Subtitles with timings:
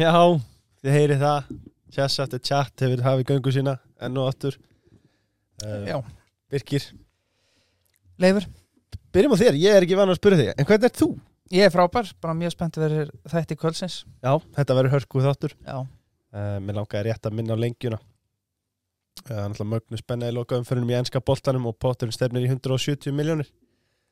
[0.00, 0.12] Já,
[0.80, 1.48] þið heyri það.
[1.92, 4.54] Chess after chat hefur hafið göngu sína enn og aftur.
[5.60, 5.96] Uh, Já,
[6.50, 6.86] Birkir,
[8.20, 8.46] Leifur,
[9.12, 10.52] byrjum á þér, ég er ekki vann að spyrja þig.
[10.54, 11.08] En hvernig er þú?
[11.50, 13.96] ég er frábær, bara mjög spennt að vera þætti kvöldsins.
[14.22, 15.56] Já, þetta verður hörku þáttur.
[15.66, 17.98] Já, uh, Mér langaði rétt að minna á lengjuna.
[19.26, 23.12] Uh, Náttúrulega mögnu spenna í lokaðum fyrir í enska boltanum og potturinn stefnir í 170
[23.12, 23.50] miljónir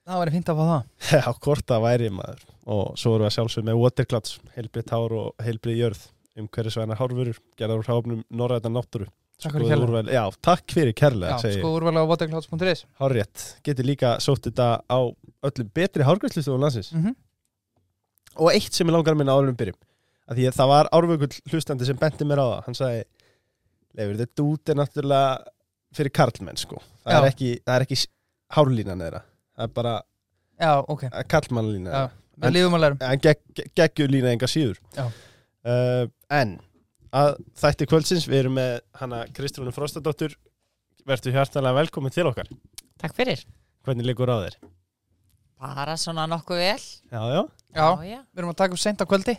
[0.08, 0.88] það væri fínt að fá það.
[1.12, 2.42] Já, hvort það væri maður.
[2.68, 6.02] Og svo erum við að sjálfsög með waterclouds heilbrið tár og heilbrið jörð
[6.38, 9.08] um hverju svæðina hárfurur, gerðar úr hráfnum norræðan náttúru.
[10.42, 11.38] Takk fyrir kærlega.
[11.38, 14.98] sko úrvala á waterclouds.is Hárrétt, getur líka sótt þetta á
[15.46, 16.92] öllum betri hárgræslistofum landsins.
[16.94, 17.14] Mm
[18.38, 19.78] og eitt sem ég langar að minna árum byrjum
[20.28, 22.60] að því að það var árvökull hlustandi sem benti mér á það.
[22.66, 23.00] Hann sagði,
[23.98, 25.30] Leifur, þetta út er náttúrulega
[25.96, 26.82] fyrir karlmenn sko.
[27.02, 27.18] Það Já.
[27.18, 27.98] er ekki, það er ekki
[28.58, 29.22] hárlínan þeirra
[29.58, 29.96] það er bara
[30.58, 32.06] Já, ok, karlmannlína já,
[32.42, 33.42] við lífum að lærum en gegg,
[33.78, 35.04] geggjur lína enga síður Já.
[35.06, 36.56] uh, en
[37.14, 40.34] að þætti kvöldsins við erum með hana Kristrúnu Frostadóttur
[41.08, 42.50] verður hjartalega velkomin til okkar
[42.98, 43.44] Takk fyrir.
[43.86, 44.56] hvernig liggur á þér?
[45.58, 46.82] Bara svona nokkuð vel.
[47.10, 47.40] Já, já,
[47.74, 48.18] Já, já.
[48.34, 49.34] við erum að taka upp sent á kvöldi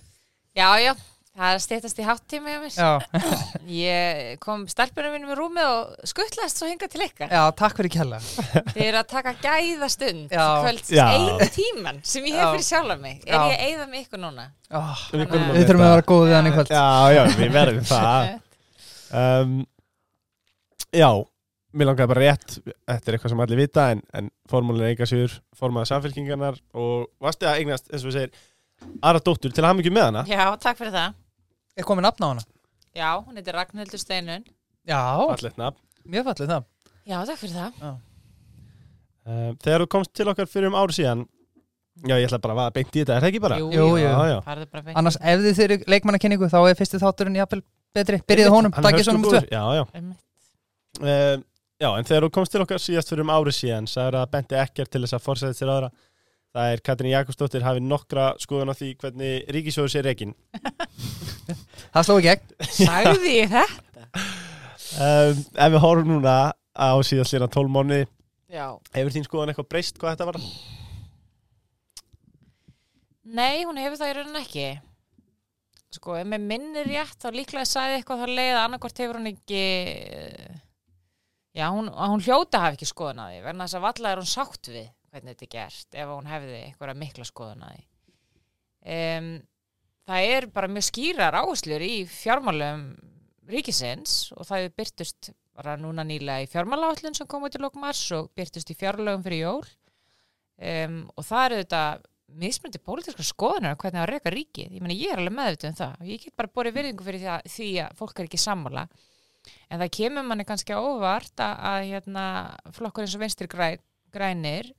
[0.58, 0.94] Já, já.
[1.40, 2.74] Það er stýttast í háttíma hjá mér.
[2.76, 2.90] Já,
[3.80, 7.30] Ég kom stelpunum mínum í rúmið og skuttlaðist svo hinga til ykkar.
[7.32, 8.20] já takk fyrir kærlega
[8.76, 10.44] Þið eru að taka gæða stund Já.
[10.66, 13.22] kvölds einu tíman sem ég hef fyrir sjálfa mig.
[13.24, 13.46] Er Já.
[13.54, 14.48] ég eigða með ykkur núna?
[14.76, 16.86] oh, Við að- að þurfum að vera góðið hann í kvöld já,
[17.16, 18.30] já, við verðum það
[19.24, 19.56] um,
[21.00, 21.10] Já,
[21.78, 25.36] mér langaði bara rétt þetta er eitthvað sem allir vita en, en formúlin eiga sigur,
[25.58, 28.46] formaða samfélkingarnar og varstu að eignast, eins og við segir
[29.06, 31.18] aðra dóttur til að hafa mikið með hana Já, takk fyrir það.
[31.80, 32.44] Er komið nafn á hana?
[32.98, 34.46] Já, hún heitir Ragnhildur Steinun.
[34.90, 35.00] Já,
[35.32, 35.80] Fallet nafn
[36.10, 36.64] mjög fallið það
[37.10, 37.82] Já, takk fyrir það.
[39.30, 41.26] um, Þegar þú komst til okkar fyrir um ári síðan
[42.08, 43.58] Já, ég ætla bara að vaða beint í þetta, er það ekki bara?
[43.60, 44.06] Jú, Jú, jú.
[44.08, 44.38] Já, já.
[44.46, 44.98] Farðu bara beint.
[45.02, 47.62] Annars ef þið þeirri leikmannakynningu þá er fyrsti þátturinn jafnvel
[47.98, 49.52] betri Byrjið honum, Hann er takkið svo nummer tvö hörkugóður.
[49.52, 49.84] Já, já
[51.04, 51.44] um,
[51.80, 54.58] Já, en þegar þú komst til okkar síðast fyrir um ári síðan sagður að Benti
[54.60, 55.90] ekkert til þess að forsæða sér aðra
[56.50, 60.32] Það er Katrín Jakobsdóttir hafi nokkra skoðun á því hvernig ríkisjóður sér reikin
[61.94, 63.76] Það sló í gegn Sagði ég það?
[64.98, 66.38] um, Ef við horfum núna
[66.74, 68.08] á 12 mánuði
[68.50, 68.66] Já.
[68.96, 70.40] Hefur þín skoðun eitthvað breyst hvað þetta var?
[73.30, 74.70] Nei, hún hefur það í rauninni ekki.
[75.94, 79.30] Sko, ef mér minnir rétt, þá líklega sagði eitthvað þá leið að annarkvort hefur hún
[79.32, 79.62] ekki,
[81.58, 84.30] já, hún, hún hljóta hafi ekki skoðun að því, verðan þess að valla er hún
[84.34, 87.86] sátt við hvernig þetta er gert, ef hún hefði eitthvað mikla skoðun að því.
[88.90, 89.30] Um,
[90.10, 92.86] það er bara mjög skýrar áherslur í fjármálum
[93.50, 97.84] ríkisins og það hefur byrtust bara núna nýlega í fjármálaállun sem kom út í lókum
[97.84, 101.84] mars og byrtust í fjárlögum fyrir jól um, og það eru þetta
[102.40, 104.74] mismunandi pólitíska skoðunar hvernig að reyka ríkið.
[104.78, 107.24] Ég meina, ég er alveg meðvitað um það og ég get bara borið virðingu fyrir
[107.24, 108.84] því að, því að fólk er ekki sammála.
[109.70, 112.26] En það kemur manni kannski á óvart að, að hérna,
[112.76, 113.82] flokkur eins og vinstri græn,
[114.14, 114.70] grænir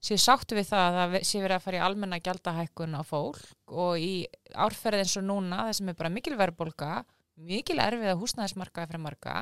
[0.00, 3.40] séu sáttu við það að það sé verið að fara í almenna gjaldahækkun á fólk
[3.68, 4.12] og í
[4.56, 6.92] árferð eins og núna, það sem er bara mikil verðbólga,
[7.50, 9.36] mikil erfið að húsnæðismarkaði fyrir marga,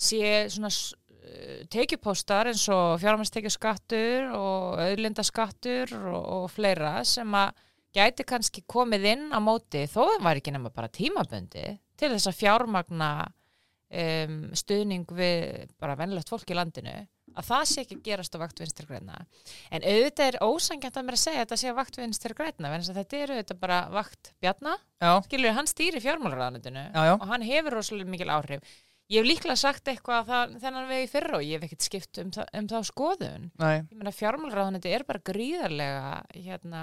[0.00, 7.54] sé svona uh, tekjupóstar eins og fjármæstekjuskattur og auðlindaskattur og, og fleira sem að
[7.94, 11.66] gæti kannski komið inn á móti þó það var ekki nema bara tímabundi
[11.98, 13.10] til þess að fjármagna
[13.90, 16.94] um, stuðning við bara venlegt fólk í landinu
[17.36, 19.18] að það sé ekki að gerast á vakt vinstir græna
[19.70, 22.72] en auðvitað er ósangjant að mér að segja að þetta sé á vakt vinstir græna
[22.74, 24.76] en þetta er auðvitað bara vakt bjarna.
[25.26, 26.00] Skilur hann stýri
[26.94, 27.12] já.
[27.16, 28.60] og hann hefur rosalega mikil áhrif.
[29.10, 30.28] Ég hef líklega sagt eitthvað
[30.62, 33.48] þennan vegi fyrra og ég hef ekkert skipt um, það, um þá skoðun.
[34.14, 36.82] Fjármálaráðaniti er bara gríðarlega hérna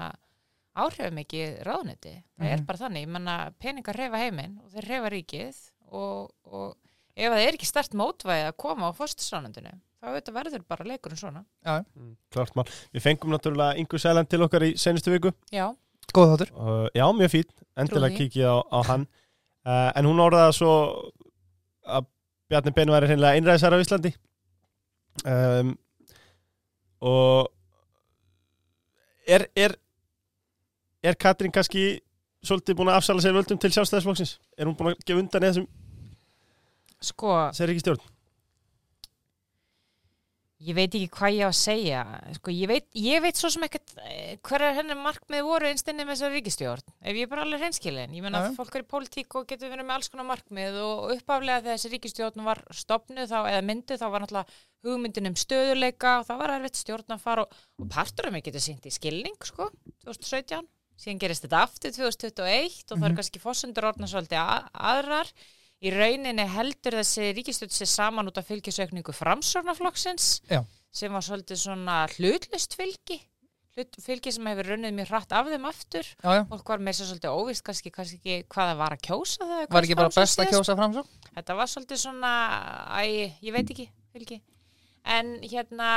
[0.78, 2.66] áhrifumikið ráðaniti það er Mhm.
[2.68, 5.62] bara þannig, ég meina peningar reyfa heiminn og þeir reyfa ríkið
[5.92, 6.76] og, og
[7.16, 11.20] ef það er ekki stert mótvæði að koma á fórstisránundinu þá auðvitað verður bara leikurinn
[11.20, 11.44] svona.
[11.66, 12.66] Mm, Klart mál.
[12.94, 15.32] Við fengum náttúrulega Ingu Sæland til okkar í senustu viku.
[15.54, 15.66] Já,
[16.14, 16.54] góð þáttur.
[16.54, 19.08] Uh, Já, mjög fín, endilega kikið á, á hann.
[19.68, 20.72] Uh, En hún orðaði svo
[21.88, 22.08] að
[22.48, 24.14] Bjarni Ben væri hreinlega einræðisar á Íslandi.
[25.28, 25.76] Um,
[27.04, 27.52] Og
[29.28, 29.76] er, er
[31.04, 32.00] er Katrín kannski
[32.46, 34.38] svolítið búin að afsala sér völdum til sjálfstæðisflokksins?
[34.58, 35.68] Er hún búin að gefa undan í þessum
[37.10, 38.02] sko sér ekki stjórn?
[40.58, 42.00] Ég veit ekki hvað ég á að segja.
[42.34, 43.92] Sko, ég, veit, ég veit svo sem ekkert
[44.42, 46.88] hverjar hennar markmið voru einstinni með þessar ríkistjórn.
[47.06, 48.16] Ef ég er bara alveg hreinskilin.
[48.18, 51.12] Ég menna að fólk er í pólitík og getur verið með alls konar markmið og
[51.14, 54.58] uppaflega þegar þessi ríkistjórn var stopnuð þá, eða mynduð þá var náttúrulega
[54.88, 58.46] hugmyndin um stöðuleika og það var erfitt stjórn að fara og, og partur af mig
[58.50, 59.70] getur sýnt í skilning, sko,
[60.10, 60.66] 2017.
[60.98, 63.06] síðan gerist þetta aftur 2021 og það Mhm.
[63.12, 65.30] er kannski fórsendur orðna svolítið að, aðrar
[65.86, 70.64] í rauninni heldur þessi ríkistjótt sér saman út af fylgisökningu framsornaflokksins Já.
[70.92, 73.20] sem var svolítið svona hlutlust fylgi
[74.02, 76.44] fylgi sem hefur runnið mjög hratt af þeim aftur Já, já.
[76.50, 79.74] og var með sér svolítið óvist kannski, kannski ekki hvað það var að kjósa þegar
[79.76, 81.12] Var ekki bara best að kjósa framsók?
[81.38, 82.32] Þetta var svolítið svona,
[82.98, 83.02] æ,
[83.46, 83.86] ég veit ekki,
[84.16, 84.40] fylgi.
[85.06, 85.92] En hérna,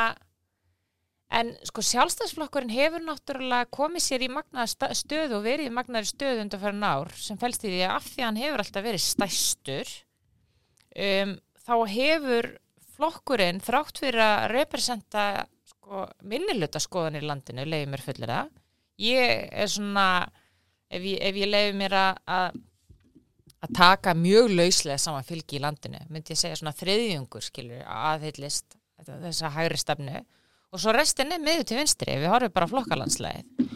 [1.30, 6.10] en sko sjálfstæðsflokkurinn hefur náttúrulega komið sér í magnaða sta- stöðu og verið í magnaðri
[6.10, 8.86] stöðu undan fyrir ár sem fælst í því að af því að hann hefur alltaf
[8.86, 9.92] verið stæstur,
[11.06, 11.36] um,
[11.66, 12.50] þá hefur
[12.96, 15.26] flokkurinn þrátt fyrir að representa
[15.70, 18.50] sko minniluta skoðan í landinu, leiði mér fullir það.
[19.00, 20.08] Ég er svona,
[20.90, 22.58] ef ég, ef ég leiði mér að, að
[23.60, 28.76] að taka mjög lauslega saman fylgi í landinu, myndi ég segja svona þriðjungur skilur aðhyllist
[29.04, 30.22] þessa hægri stefnu
[30.70, 33.70] og svo restin er miður til vinstri, við horfum bara á flokkalandslegið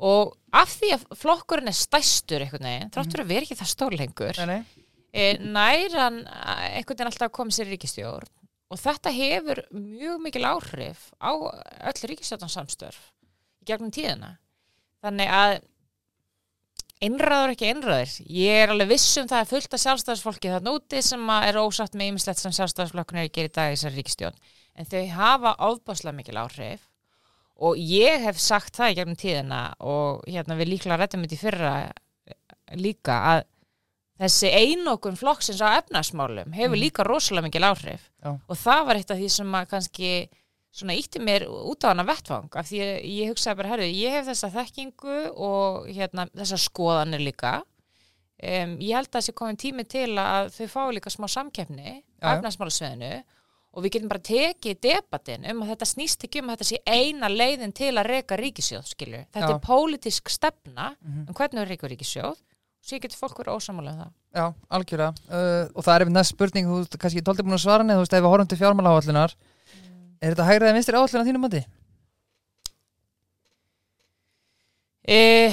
[0.00, 3.96] og af því að flokkurinn er stæstur einhvern veginn, þráttur að vera ekki það stór
[4.00, 4.84] lengur Nei, nei.
[5.12, 8.30] e, nær hann eh, einhvern veginn alltaf að koma sér ríkistjórn
[8.70, 13.00] og þetta hefur mjög mikil áhrif á öll ríkistjórnarsamstörf
[13.60, 14.36] í gegnum tíðina.
[15.02, 15.54] Þannig að
[17.02, 21.02] einræður ekki einræður ég er alveg viss um það að fullt af sjálfstæðarsfólki þarna úti
[21.04, 24.40] sem er ósatt með ýmislegt sem sjálfstæðarsflokkun er að gera í dag í þessari ríkistjórn
[24.78, 26.86] en þau hafa áðbáslega mikil áhrif
[27.60, 31.40] og ég hef sagt það í gegnum tíðina og hérna við líklega rættum þetta í
[31.42, 32.36] fyrra eh,
[32.80, 33.42] líka að
[34.20, 36.82] þessi einokun flokksins á efnarsmálum hefur Mhm.
[36.84, 38.36] líka rosalega mikil áhrif Já.
[38.48, 40.28] og það var eitt af því sem að kannski
[40.72, 44.10] svona ítti mér út á hana vettvang af því að ég hugsaði bara, herru, ég
[44.12, 47.54] hef þessa þekkingu og hérna þessa skoðanir líka
[48.42, 52.02] um, ég held að þessi komin tími til að þau fá líka smá já.
[52.22, 53.24] á efnarsmálusveðinu
[53.72, 56.78] og við getum bara tekið debatin um að þetta snýst ekki um að þetta sé
[56.90, 59.20] eina leiðin til að reka ríkisjóð, skilju.
[59.30, 59.54] Þetta Já.
[59.54, 61.28] er pólitísk stefna Mhm.
[61.28, 62.38] um hvernig við rekum ríkisjóð og
[62.82, 64.10] svo getur fólk verið ósamála um það.
[64.34, 65.14] Já, algjörlega.
[65.30, 67.94] Uh, og það er einmitt næst spurning, þú veist, kannski tólti búin að svara henni,
[67.94, 69.34] þú veist, ef við horfum til fjármála áallunar,
[70.22, 71.62] er þetta hægrið eða vinstri áallun á þínum mati?
[75.10, 75.50] E,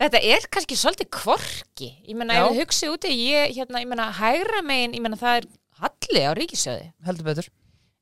[0.00, 1.88] þetta er kannski svolítið kvorki.
[2.08, 2.44] Ég meina, Já.
[2.46, 5.48] ef við hugsið úti, ég, hérna, ég meina, hægra megin, ég meina, það er
[5.82, 6.90] halli á ríkisjóði.
[7.06, 7.48] Heldur betur.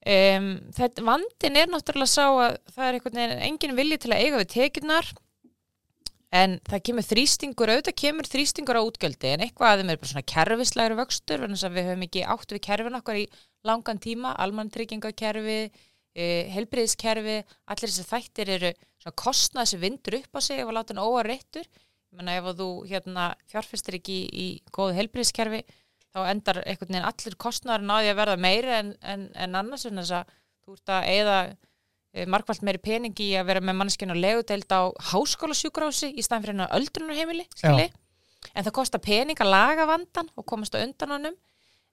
[0.07, 4.21] Um, þetta, vandin er náttúrulega sá að það er einhvern veginn engin vilji til að
[4.23, 5.09] eiga við tekjurnar
[6.37, 10.11] en það kemur þrýstingur, auðvitað kemur þrýstingur á útgöldi en eitthvað að þeim er bara
[10.13, 13.25] svona kerfislegri vöxtur við höfum ekki átt við kerfin okkar í
[13.67, 17.37] langan tíma, almanntryggingakerfi, uh, helbriðiskerfi,
[17.67, 21.67] allir þessi þættir eru svona kostnað sem vindur upp á sig að láta hann óareittur.
[21.67, 25.65] Ég menna ef þú hérna fjárfestir ekki í, í góðu helbriðiskerfi
[26.17, 30.01] þá endar einhvern veginn allir kostnæður náði að verða meiri en, en, en annars en
[30.01, 30.35] þess að
[30.65, 31.39] þú ert að eða
[32.33, 36.57] markvælt meiri peningi í að vera með mannskjörn og legudeld á háskólasjúkrási í staðan fyrir
[36.57, 41.37] hennar öldrunarheimili en það kostar pening að laga vandan og komast á undan honum.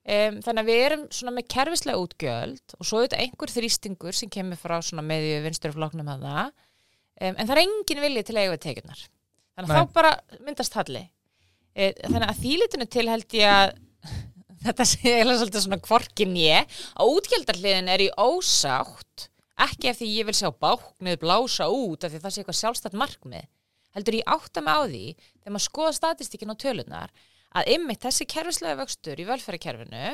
[0.04, 4.16] Um, þannig að við erum svona með kerfislega útgjöld og svo er þetta einhver þrýstingur
[4.16, 6.50] sem kemur frá svona meðju vinsturfloknum að það.
[7.14, 9.04] Um, en það er engin vilji til að eiga við tekjurnar.
[9.54, 9.78] Þannig að Nei.
[9.78, 10.10] þá bara
[10.44, 11.02] myndast halli.
[11.72, 13.72] E, þannig að þýlitinu til held ég að
[14.64, 19.28] þetta sé eiginlega svolítið svona kvorkin ég að útgjaldarliðin er í ósátt
[19.64, 22.96] ekki ef því ég vil sjá báknið blása út af því það sé eitthvað sjálfstætt
[22.98, 23.44] markmið.
[23.94, 27.12] Heldur ég átta mig á því þegar maður skoða statistíkin á tölunar
[27.54, 30.06] að ymmið þessi kerfislega vöxtur í velferðarkerfinu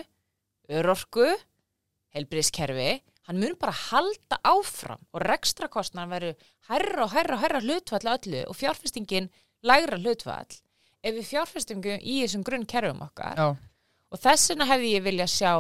[0.77, 1.31] örorku,
[2.15, 2.91] helbriðskerfi
[3.31, 6.33] hann mun bara halda áfram og rekstrakostnaðan veru
[6.69, 9.31] hærra og hærra og hærra hlutfall að öllu og fjárfestingin
[9.65, 10.61] lægra hlutfall.
[11.01, 13.49] Ef við fjárfestingum í þessum grunn kerfum okkar Já.
[14.11, 15.53] Og þess vegna hefði ég vilja sjá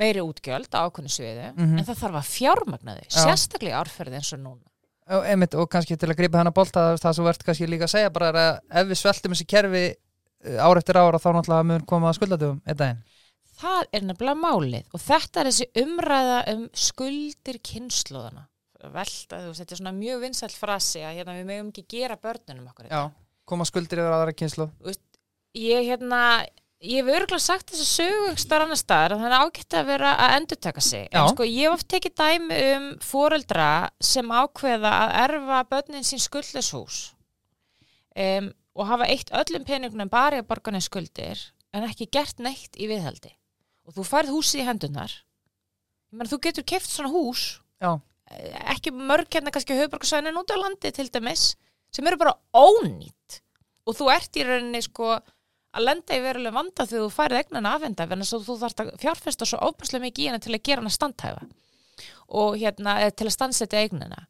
[0.00, 1.78] meiri útgjöld á ákveðnu sviðu Mhm.
[1.78, 4.66] en það þarf að fjármagna þau, sérstaklega árferði eins og núna.
[5.12, 7.90] Og, einmitt, og kannski til að gripa hana bolta það sem ert kannski líka að
[7.96, 9.82] segja bara er að ef við sveltum þessi kerfi
[10.46, 13.02] uh, ár eftir ára þá náttúrulega mun koma að skuldadöfum einn daginn.
[13.62, 18.46] Það er nefnilega málið og þetta er þessi umræða um skuldir kynnslóðana.
[18.82, 22.16] Velta, þú veist, þetta er svona mjög vinsælt frasi að hérna, við megum ekki gera
[22.16, 22.88] börnunum okkur.
[22.90, 23.10] Já.
[23.46, 24.70] Koma skuldir yfir aðra kynslu.
[25.54, 26.46] Ég, hérna,
[26.82, 30.12] ég hef örgulega sagt þess að sögungstar annar staðar að það er ágætt að vera
[30.18, 31.04] að endurtaka sig.
[31.06, 31.18] Já.
[31.20, 33.68] En sko, ég hef oft tekið dæmi um foreldra
[34.02, 37.00] sem ákveða að erfa börnin sín skuldles hús
[38.18, 42.42] um, og hafa eitt öllum peningunum bara í að borga neð skuldir en ekki gert
[42.42, 43.30] neitt í viðhaldi.
[43.86, 45.14] Og þú færð húsið í hendunar.
[46.12, 47.96] Meina, þú getur keft svona hús Já.
[48.74, 51.54] ekki mörg hérna kannski höfuborgarsvæðin út á landi til dæmis
[51.92, 53.40] sem eru bara ónýtt
[53.88, 55.16] og þú ert í rauninni sko
[55.72, 58.82] að lenda í veruleg vanda þegar þú færið egnan afhenda en þess að þú þarft
[58.84, 61.46] að fjárfesta svo óbærslega mikið í hana til að gera hana standhæfa
[62.42, 64.22] og hérna til að stansetja eignina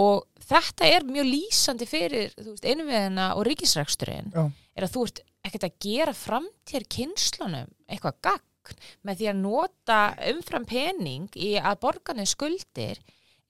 [0.00, 4.44] og þetta er mjög lýsandi fyrir innviðina og ríkisræksturinn Já.
[4.78, 8.76] er að þú ert ekkert að gera framtíðar kynslunum eitthvað gagn
[9.08, 13.00] með því að nota umfram pening í að borgarnir skuldir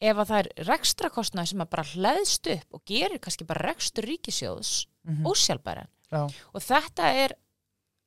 [0.01, 4.07] ef að það er rekstrakostnað sem að bara hleðst upp og gerir kannski bara rekstur
[4.09, 5.25] ríkisjóðs Mhm.
[5.27, 6.25] ósjálfbæran Já.
[6.27, 7.37] og þetta er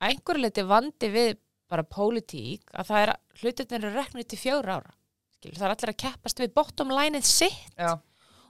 [0.03, 1.37] að einhverju leiti vandi við
[1.71, 4.97] bara pólitík að það er hlutirnir eru reknir til fjóra ára
[5.37, 7.95] Skilur, það er allir að keppast við bottom lineið sitt Já.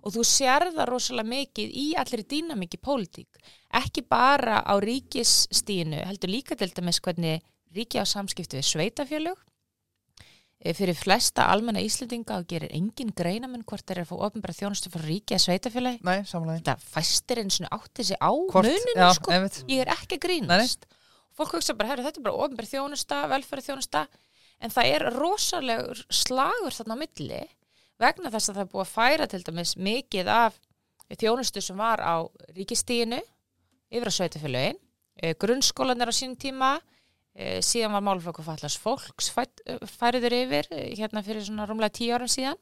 [0.01, 3.41] og þú sér það rosalega mikið í allir dýnamík í pólitík
[3.79, 9.39] ekki bara á ríkisstínu heldur líka til dæmis hvernig ríki á samskipti við sveitafjölug
[10.71, 14.91] fyrir flesta almenna Íslendinga og gerir engin greinamenn hvort þeir eru að fá ofnbæra þjónustu
[14.93, 18.95] fyrir ríki að sveitafjölagi Nei, samanlega þetta fæstir eins og átti sig á Hvort, muninu
[18.95, 19.33] já, sko.
[19.35, 19.57] einmitt.
[19.67, 20.87] Ég er ekki að grínast.
[21.35, 24.05] Fólk hugsa bara, herru, þetta er bara ofnbæri þjónusta velferði þjónusta,
[24.63, 27.41] en það er rosalegur slagur þarna á milli
[28.01, 30.59] vegna þess að það er búið að færa til dæmis mikið af
[31.13, 32.15] þjónustu sem var á
[32.55, 33.19] ríkistíinu
[33.93, 34.79] yfir á sveitafélögin
[35.39, 36.77] grunnskólan er á sín tíma
[37.33, 42.29] síðan var málflokku fallast fólks eh, færiður yfir eh, hérna fyrir svona rúmlega tíu árum
[42.29, 42.59] síðan.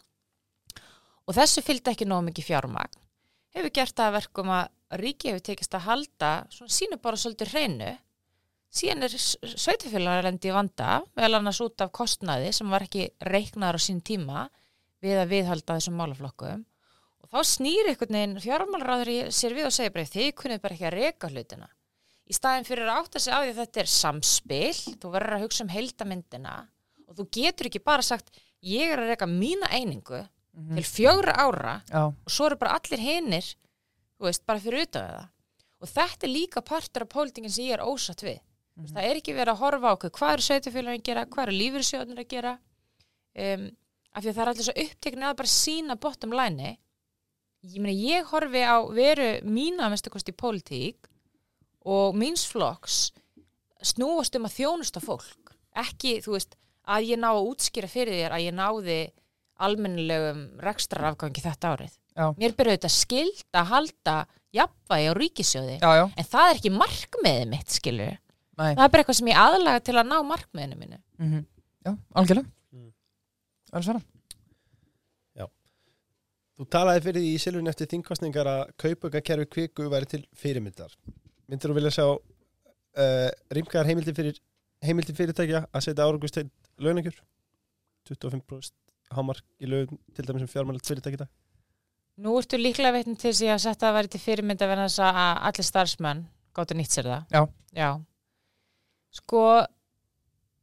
[1.27, 3.01] Og þessu fylgdi ekki nóg mikið fjármagn.
[3.51, 7.51] Hefur gert það að verkum að ríki hefur tekist að halda svona sínu bara svolítið
[7.51, 7.91] hreinu.
[8.71, 13.75] Síðan er sveitafélagar lendi í vanda vel annars út af kostnaði sem var ekki reiknaður
[13.75, 14.45] á sín tíma
[15.03, 16.63] við að viðhalda þessum málaflokkum.
[17.21, 20.87] Og þá snýr einhvern veginn fjármálraður sér við og segir bara þið kunnið bara ekki
[20.87, 21.71] að reka hlutina
[22.31, 25.43] í staðin fyrir að átta sig á því að þetta er samspil þú verður að
[25.45, 26.53] hugsa um heildamyndina
[27.07, 28.31] og þú getur ekki bara sagt
[28.63, 30.21] ég er að reka mína einingu
[30.75, 33.51] til fjögra ára Já, og svo eru bara allir hinnir
[34.45, 35.27] bara fyrir utan það.
[35.81, 38.39] Og þetta er líka partur af pólitingin sem ég er ósatt við.
[38.77, 41.57] Mm það er ekki verið að horfa á hvað eru sveitufélagin að gera, hvað eru
[41.57, 42.53] lífyrirsjóðnir að gera?
[43.35, 43.65] Um,
[44.13, 46.77] af því að það er allir svo upptekni að bara sína bottom line
[47.61, 51.07] ég meina ég horfi á veru mína mestu kosti í pólitík
[51.85, 53.11] og míns flokks
[53.81, 58.35] snúast um að þjónusta fólk ekki, þú veist, að ég ná að útskýra fyrir þér
[58.35, 58.97] að ég náði
[59.61, 61.93] almennilegum rekstrarafgangi þetta árið.
[62.17, 64.15] já, Mér byrjuði þetta skild að halda
[64.53, 65.75] jafnvægi á ríkisjóði.
[65.81, 68.17] já, já, En það er ekki markmiðið mitt, skilur.
[68.57, 70.97] nei Það er bara eitthvað sem ég aðlaga til að ná markmiðinu mínu.
[71.19, 71.45] mm
[71.85, 72.91] Já, algjörlega Mm.
[73.73, 74.01] Alveg svara
[76.61, 80.91] Þú talaði fyrir því í silfun eftir þingkostningar að kaupaukakerfi kviku væri til fyrirmyndar.
[81.51, 84.39] Myndir þú vilja sjá uh, rýmkaðar heimildi fyrir
[84.85, 86.47] heimildi fyrirtækja að setja árangust til
[86.81, 87.17] launakjör?
[88.09, 88.71] 25%
[89.11, 91.31] hámark í laun til dæmis sem fjármælut fyrirtæki í dag.
[92.21, 94.89] Nú ertu líklega veitn til þess að ég að setja að væri til fyrirmynda verðan
[94.89, 96.23] þess að allir starfsmenn
[96.55, 97.35] gáttu nýtt sér það.
[97.35, 97.41] Já.
[97.75, 97.89] Já.
[99.11, 99.43] Sko,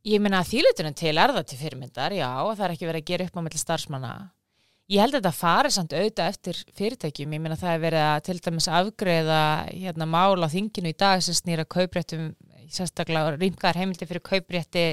[0.09, 3.11] ég meina að þýlutunum til er það til fyrirmyndar, já, það er ekki verið að
[3.13, 4.13] gera upp á melli starfsmanna.
[4.89, 7.33] Ég held að þetta fari samt auðvitað eftir fyrirtækjum.
[7.37, 11.21] Ég meina það er verið að til dæmis afgreða hérna mál á þinginu í dag
[11.25, 12.31] sem snýra kaupréttum,
[12.73, 14.87] sérstaklega rýmkaðar heimildi fyrir kauprétti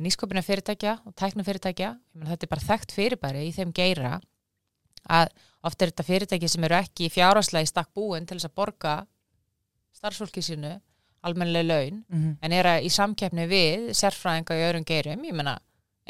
[0.00, 1.92] nýskopina fyrirtækja og tækna fyrirtækja.
[2.00, 4.16] Ég meina þetta er bara þekkt fyrirbæri í þeim geira
[5.04, 5.34] að
[5.68, 8.94] oft er þetta fyrirtæki sem eru ekki fjáraslega í stakk búin til þess að borga
[10.00, 10.78] starfsfólki sínu
[11.28, 12.36] almennileg laun mm -hmm.
[12.40, 15.58] en er að í samkeppni við sérfræðinga í öðrum geirum, ég meina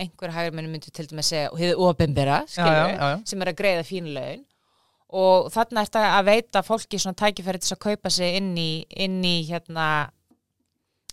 [0.01, 3.11] einhver hægurmenni myndi til dæmis segja og hefur ofinbera, já.
[3.27, 4.47] sem er að greiða fín laun.
[5.11, 8.71] Og þarna er þetta að veita fólki svona tækifæri til að kaupa sig inn í,
[8.95, 9.87] inn í hérna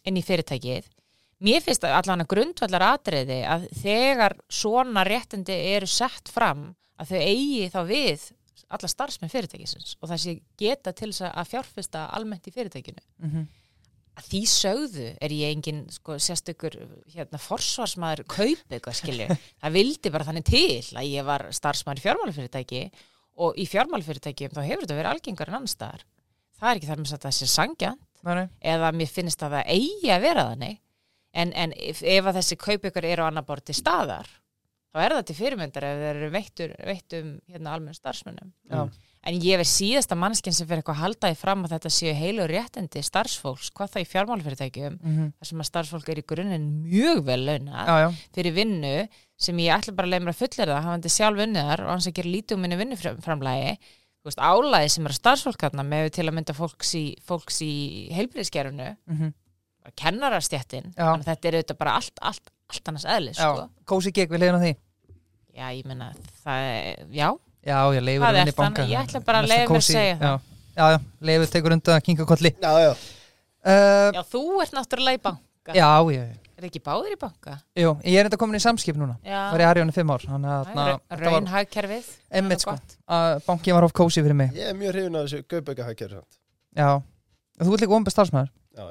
[0.08, 0.88] inn í fyrirtækið.
[1.46, 7.22] Mér finnst allan að grundvallar atriði að þegar svona réttindi eru sett fram að þau
[7.22, 8.26] eigi þá við
[8.74, 13.04] alla starfsmenn fyrirtækisins og það sé geta til þess að fjárfesta almennt í fyrirtækinu.
[13.22, 13.48] Mm
[14.18, 16.78] að því sögðu er ég engin sko, sérstökur
[17.14, 19.28] hérna, forsvarsmaður kaup eitthvað skilju
[19.62, 22.82] það vildi bara þannig til að ég var starfsmaður í fjármálafyrirtæki
[23.46, 26.04] og í fjármálafyrirtæki þá hefur þetta verið algengar en annar staðar.
[26.58, 27.94] Það er ekki þar með að það sé sangja
[28.26, 28.48] Nei, nei.
[28.74, 30.80] eða mér finnst að það eigi að vera þannig.
[31.38, 34.32] En, en ef, ef að þessi kaup ykkur eru á annar borð til staðar
[34.98, 38.50] þá er það til fyrirmyndar ef þeir eru veittur, veittum hérna, almenn starfsmönnum.
[38.72, 38.88] Já.
[39.28, 42.14] En ég verð síðasta mannskinn sem fyrir eitthvað að halda því fram að þetta séu
[42.16, 46.68] heilu réttindi starfsfólks, hvað það í fjármálfyrirtækjum, Mm þar sem að starfsfólk er í grunninn
[46.86, 47.42] mjög vel
[47.88, 48.06] já,
[48.36, 48.94] fyrir vinnu
[49.38, 52.08] sem ég ætla bara að leið mér að fullera það, hafandi sjálf unniðar og hans
[52.08, 53.74] að gera lítið um minni vinnuframlægi,
[54.40, 57.74] álæði sem er starfsfólk þarna með til að mynda fólks í, fólks í
[58.16, 59.14] heilbriðskerfinu, mm
[60.98, 63.70] þannig að þetta er auðvitað bara allt, allt, allt annars eðlis, sko.
[63.88, 64.72] Kósi gegn við leiðin á því.
[65.58, 66.10] Já, ég meina,
[66.44, 66.66] það
[67.16, 67.30] já,
[67.68, 70.26] Já, já, leifur Það er vinni banka þannig, ég ætla bara að kósí- segja það.
[70.28, 70.34] Já,
[70.78, 71.00] já, já.
[71.30, 72.52] Leifur tekur undan að kinga kolli.
[72.64, 72.92] Já, já.
[73.68, 75.74] uh, já, þú ert náttúrulega í banka.
[75.76, 77.52] Já, já, Er ekki báðir í banka?
[77.78, 79.20] Jú, ég er enda komin í samskip núna.
[79.22, 82.08] Já, var í Arjónu fimm ár þannig að þarna- þetta var raunhagkerfið.
[82.34, 82.74] Einmitt sko.
[83.46, 84.50] bankin var of kósi fyrir mig.
[84.58, 86.24] Ég er mjög hrifin af þessu Gaubauka hækjör
[86.78, 87.02] já,
[87.60, 88.84] þú ert líka ombið starfsmæður Já,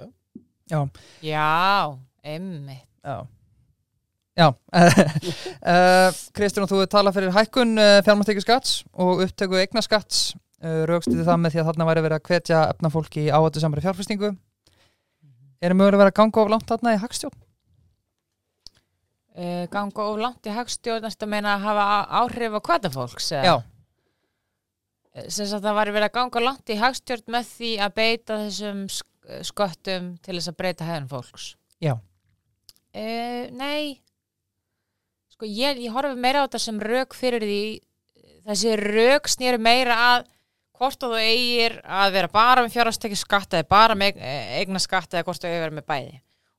[0.71, 0.89] já.
[1.23, 3.27] Já, emmi já
[4.37, 10.83] Já, uh, Kristján, þú talað fyrir hækkun uh, fjármáttekju skatts og upptöku eigna skatts uh,
[10.91, 13.85] raukstuði það með því að þarna væri verið að hvetja efna fólki í áhættu samari
[13.87, 14.35] fjárfestingu
[15.65, 17.39] Er það mögulega verið að ganga of langt þarna í hagstjórn?
[19.41, 23.31] uh, Ganga of langt í hagstjórnast að meina að hafa á- áhrif á hvata fólks?
[23.33, 23.57] Já,
[25.33, 28.83] sem sagt það var verið að ganga langt í hagstjórn með því að beita þessum
[28.93, 31.47] sk- sköttum til þess að breyta hefðan fólks
[31.83, 31.95] Já.
[31.97, 33.97] uh, Nei
[35.37, 37.61] sko ég, ég horfi meira á þetta sem rök fyrir því
[38.47, 40.29] þessi rök snýri meira að
[40.77, 44.19] hvort þú eigir að vera bara með fjárhastekki skatta eða bara með
[44.61, 46.17] eigna skatta eða hvort þú eigir að vera með bæði.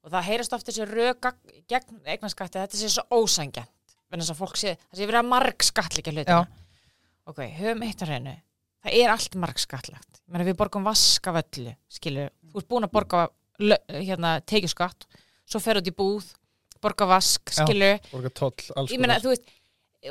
[0.08, 0.88] Og það heyrast oft þessi
[1.22, 3.70] gag- gegn eigna skatta þetta sé svo ósangjant
[4.08, 6.44] þess að fólk sé, það sé verið að marg skattlíkja hlutina
[7.28, 8.36] ok, höfum eitt að reynu
[8.86, 12.94] það er allt marg skattlagt við borgum vask af öllu skilur, þú ert búin að
[12.96, 13.26] borga
[13.92, 15.08] hérna, tekjuskatt,
[15.48, 16.30] svo fer út í búð
[16.84, 17.64] borga vask, Já.
[17.64, 19.50] skilur Borga alls ég meina, þú veist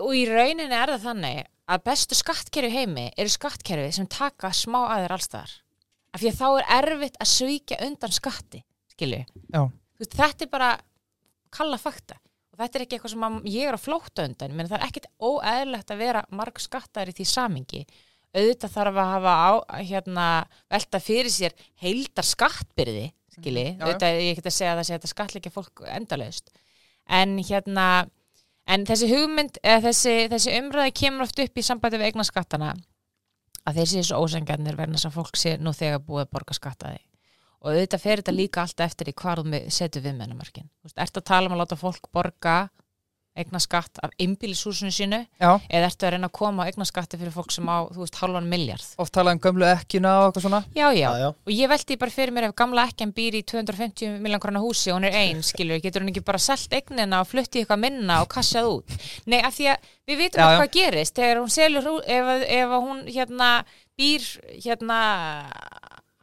[0.02, 4.82] og í rauninni er það þannig að bestu skattkerfi heimi eru skattkerfi sem taka smá
[4.84, 5.56] aðeir allstaðar
[6.12, 8.62] af því að þá er erfitt að svíkja undan skatti,
[8.94, 9.62] skilju Já.
[9.96, 10.70] Þú veist, þetta er bara
[11.56, 12.18] kalla fakta.
[12.52, 14.56] Og þetta er ekki eitthvað sem ég er að flóta undan.
[14.56, 17.82] Menn það er ekkit óeðlegt að vera marg skattar í því samingi
[18.36, 19.50] auðvitað þarf að hafa á,
[19.80, 20.26] hérna,
[20.72, 23.06] velta fyrir sér heildar skattbyrði
[23.38, 23.82] skilji, Mhm.
[23.82, 26.50] Auðvitað ég get að segja að það sé þetta skattleikja fólk endalaust.
[27.08, 28.10] En hérna
[28.66, 32.74] en þessi hugmynd, eða þessi, þessi umræði kemur oft upp í sambandi við eigna skattana
[33.66, 36.54] að þeir séu svo ósengjarnir verðan þess að fólk sé nú þegar búið að borga
[36.54, 37.00] skattaði
[37.62, 41.46] og auðvitað fer þetta líka alltaf eftir í hvar þú setur viðmennamörkin Ertu að tala
[41.48, 42.56] um að láta fólk borga
[43.36, 47.18] eigna skatt af innbýlishúsinu sínu já, eða ertu að reyna að koma á eigna skatti
[47.20, 50.46] fyrir fólk sem á, þú veist, halvan miljard oft talað um gömlu ekkjuna og eitthvað
[50.48, 50.62] svona.
[50.74, 51.28] Já, já, Já, já.
[51.46, 54.90] og ég velti bara fyrir mér ef gamla ekkjan býr í 250 miljón krona húsi
[54.90, 58.22] og hún er ein, skilur, getur hún ekki bara selt eignina og flutti eitthvað minna
[58.24, 58.96] og kassað út?
[59.26, 60.58] Nei, af því að við vitum Já, já, já.
[60.60, 61.14] hvað gerist.
[61.16, 63.50] Þegar hún selur, hú- ef, að- ef að hún hérna
[63.96, 64.26] býr
[64.64, 64.98] hérna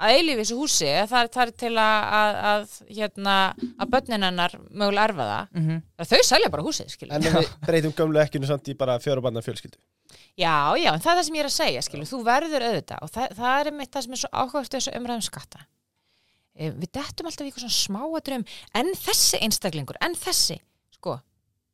[0.04, 3.36] að eilífi þessu húsi það það er til að, að, að hérna,
[3.80, 6.08] að börnin hennar mögulega erfa það mm -hmm.
[6.12, 9.80] þau selja bara húsið, skilur En við breytum gömlu ekkinu samt í bara fjórabanna fjölskyldu
[10.34, 13.04] Já, já, en það er það sem ég er að segja, skilur, þú verður auðvitað
[13.06, 15.60] og það, það er einmitt það sem er svo áhugast þessu umræðum skatta.
[16.54, 18.46] E, við dettum alltaf í eitthvað svona smáadrum,
[18.80, 20.58] en þessi einstaklingur, en þessi,
[20.98, 21.20] sko,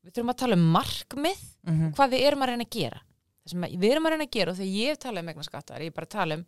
[0.03, 1.93] við þurfum að tala um markmið, Mhm.
[1.95, 3.01] hvað við erum að reyna að gera.
[3.43, 5.47] Það sem við erum að reyna að gera og þegar ég hef talað um eigna
[5.47, 6.45] skatta, er ég bara að tala um,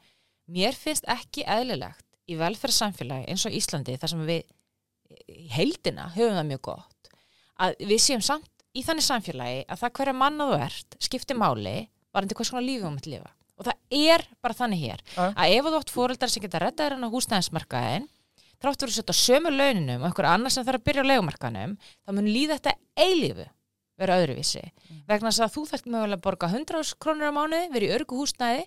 [0.52, 4.42] mér finnst ekki eðlilegt í velferðsamfélagi eins og Íslandi, þar sem við
[5.32, 7.12] í heildina höfum það mjög gott,
[7.62, 11.76] að við séum samt í þannig samfélagi að það hverja manna þú ert skiptir máli
[12.16, 13.32] varandi hvers konar lífi þú mitt lifa.
[13.60, 15.26] Og það er bara þannig hér Já.
[15.30, 18.08] að ef þú átt fóreldrar sem geta redda þér hann á húsnæðismarkaðin
[18.62, 22.14] þráttur að setja sömu launinum og einhver annar sem þarf að byrja á legumarkaðinum þá
[22.16, 22.74] mun líða þetta
[23.06, 23.48] eilífu
[24.02, 24.64] vera öðruvísi.
[25.10, 28.18] Vegna þess að þú þarft mögulega að borga 100 krónur á mánuði, vera í örgu
[28.18, 28.64] húsnæði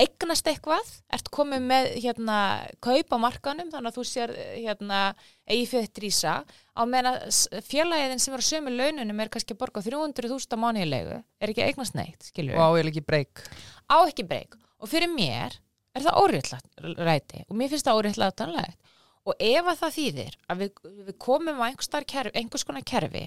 [0.00, 2.36] eignast eitthvað ert komið með hérna
[2.84, 5.00] kaup á markanum þannig að þú sér hérna
[5.44, 6.34] eigi fyrir drísa
[6.72, 6.82] á
[7.28, 11.52] s- félagiðin sem er á sömu laununum er kannski að borga 300.000 á mánuðilegu er
[11.52, 13.44] ekki eignast neitt, skilur og á ekki breyk
[13.92, 15.58] á ekki breyk og fyrir mér
[15.92, 18.78] er það óréttlæti og mér finnst það óréttlætanlegt.
[19.22, 20.70] Og ef að það þýðir að við,
[21.06, 21.66] við komum á
[22.10, 23.20] kerfi, einhvers konar kerfi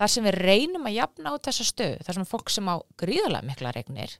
[0.00, 3.44] þar sem við reynum að jafna út þessa stöð þar sem fólk sem á gríðarlega
[3.50, 4.14] mikla regnir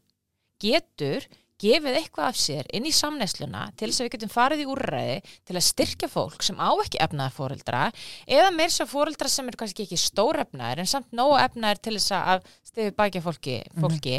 [0.61, 1.25] getur
[1.63, 5.17] gefið eitthvað af sér inn í samneysluna til þess að við getum farið í úrræði
[5.49, 7.83] til að styrkja fólk sem á ekki efnaðar fóreldra
[8.27, 12.17] eða meir svo fóreldra sem er kannski ekki stórefnaðir en samt nógu efnaðir til þess
[12.19, 14.17] að stiði bækja fólki, fólki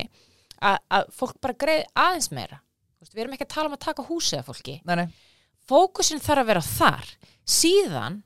[0.64, 2.62] að, að fólk bara greið aðeins meira.
[3.04, 4.78] Við erum ekki að tala um að taka húsið af fólki.
[4.88, 5.08] Nei, nei,
[5.68, 7.10] fókusin þarf að vera þar.
[7.44, 8.22] Síðan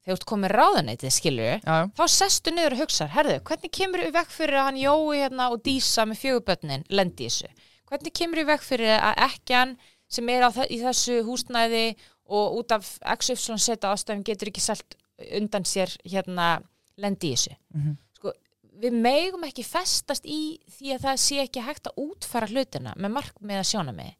[0.00, 1.16] þegar þú ert komið ráðanætið
[1.64, 5.20] já, þá sestu niður og hugsa, herðu, hvernig kemur við vekk fyrir að hann Jói
[5.20, 7.50] hérna og Dísa með fjögubötnin lendi þessu?
[7.90, 9.76] Hvernig kemur við vekk fyrir að ekkjan
[10.10, 11.84] sem er þe- í þessu húsnæði
[12.30, 12.86] og út af
[13.18, 14.94] XY seta ástæðum getur ekki selt
[15.36, 16.62] undan sér hérna
[16.96, 17.56] lendi í þessu?
[17.74, 17.96] Mhm.
[18.16, 18.32] Sko,
[18.80, 23.14] við megum ekki festast í því að það sé ekki hægt að útfæra hlutina með
[23.18, 24.14] markmið að sjóna með.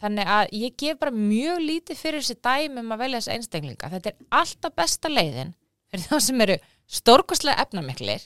[0.00, 3.90] Þannig að ég gef bara mjög lítið fyrir þessi dæmi um að velja þessi einstaklinga.
[3.92, 5.52] Þetta er alltaf besta leiðin
[5.92, 6.56] fyrir þá sem eru
[6.88, 8.24] stórkostlega efnamiklir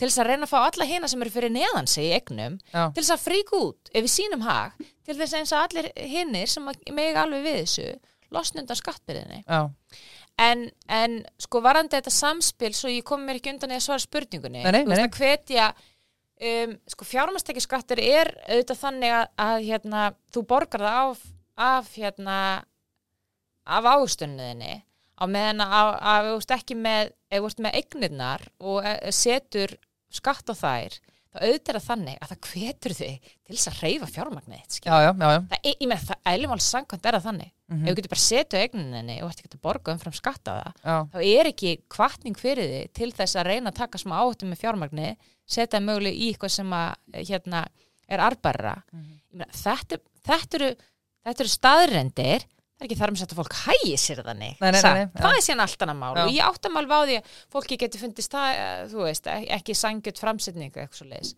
[0.00, 2.58] til þess að reyna að fá alla hina sem eru fyrir neðan sig í egnum
[2.72, 4.74] já, til þess að fríka út ef við sínum hag
[5.06, 7.88] til þess eins að allir hinnir sem að mega alveg við þessu
[8.34, 9.44] losna undan skattbyrðinni.
[10.42, 14.64] en, en sko varandi þetta samspil svo ég kom mér ekki undan að svara spurningunni
[14.64, 20.44] Nei, nei, nei, að hvetja um, sko fjármastækjaskattur er auðvitað þannig að, að hérna, þú
[20.50, 21.22] borgar það af,
[21.68, 22.38] af hérna
[23.64, 24.74] af ástunniðinni
[25.14, 29.10] á meðan að, að þú veist ekki með ef þú veist með eignirnar og eh,
[29.14, 29.76] setur
[30.14, 30.96] skatt á þær
[31.34, 34.76] þá auðvitað þannig að það hvetur þig til þess að reyfa fjármagnið.
[34.84, 37.86] Það, er- ég með það eðlumál samkvæmt er það þannig Mhm.
[37.88, 40.56] ef þú getur bara setið á eigninni og ert ekki að borga umfram skatta á
[40.60, 40.96] það já.
[41.14, 44.60] þá er ekki kvartning fyrir þig til þess að reyna að taka smá áttum með
[44.60, 45.16] fjármagni
[45.48, 47.62] setja möguleg í eitthvað sem að hérna,
[48.06, 49.48] er arbærra Mhm.
[49.64, 49.98] þetta,
[50.28, 50.70] þetta eru
[51.24, 52.44] þetta eru staðrendir
[52.74, 54.56] það er ekki þar með að fólk hægi sér þannig.
[54.60, 56.12] Nei, nei, nei, það er síðan allt annað mál.
[56.24, 59.48] Og ég áttam alveg á því að fólki getur fundist það, eh, þú veist, ek-
[59.58, 61.34] ekki sangjut framsetning eitthvað svo leiðis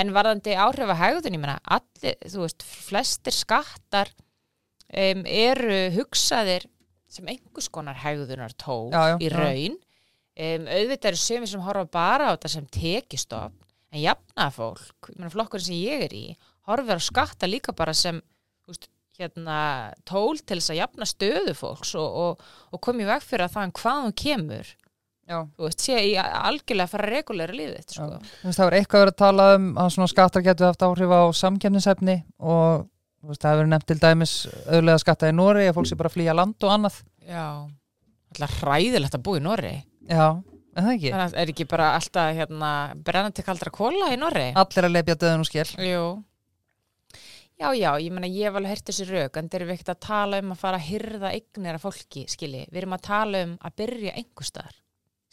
[0.00, 4.12] en varðandi áhrif að hegðun, ég meina allir, þú veist, flestir skattar
[4.94, 6.66] um, eru hugsaðir
[7.10, 9.76] sem einhvers konar hegðunar tól Já, já, í raun.
[10.40, 13.56] Um, auðvitað eru sömur sem horfa bara á þetta sem tekistofn
[13.90, 16.24] en jafnað fólk, ég meina flokkurinn sem ég er í
[16.70, 18.20] horfir á skatta líka bara sem
[18.62, 18.86] þú veist,
[19.20, 19.56] hérna,
[20.08, 23.66] tól til þess að jafna stöðu fólks og, og, og komi veg fyrir að það
[23.68, 24.70] en hvað hún kemur
[25.30, 25.38] já.
[25.56, 28.08] þú veist, sé í algjörlega að fara regulæra lífið sko.
[28.40, 31.14] Þú veist, það var eitthvað verið að tala um að svona skattar getur haft áhrif
[31.14, 32.86] á samkefnisefni og
[33.20, 34.34] þú veist, það hefur nefnt til dæmis
[34.66, 37.02] auðlega skatta í Nóri að fólk sé bara að flýja land og annað.
[37.30, 37.46] Já,
[38.34, 39.74] alltaf hræðilegt að búa í Norri
[40.10, 40.26] Já,
[40.74, 41.12] en það ekki?
[41.12, 42.72] Þannig að er ekki bara alltaf hérna,
[43.06, 46.04] brennandi kaldra kóla í Norri Allir að leipja döðun og skell Jú.
[47.60, 50.04] Já, já, ég meina ég hef alveg heyrt þessi rauk en þeir eru ekkert að
[50.06, 52.62] tala um að fara að hyrða eignir af fólki, skilji.
[52.70, 54.78] Við erum að tala um að byrja einhverstaðar,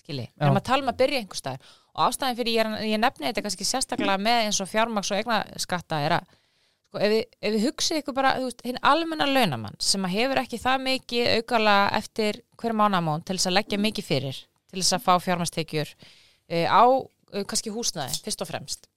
[0.02, 0.26] skilji.
[0.34, 3.46] Við erum að tala um að byrja einhverstaðar og ástæðin fyrir ég, ég nefni þetta
[3.46, 7.66] kannski sérstaklega með eins og fjármaks og eignaskatta er að sko, ef, við, ef við
[7.70, 11.78] hugsið ykkur bara, þú veist, hinn almenna launamann sem að hefur ekki það mikið aukala
[11.98, 16.68] eftir hver mánamón til þess að leggja mikið fyrir, til þess að fá fjármastekjur uh,
[16.68, 18.90] á uh, kannski húsnæði, fyrst og fremst.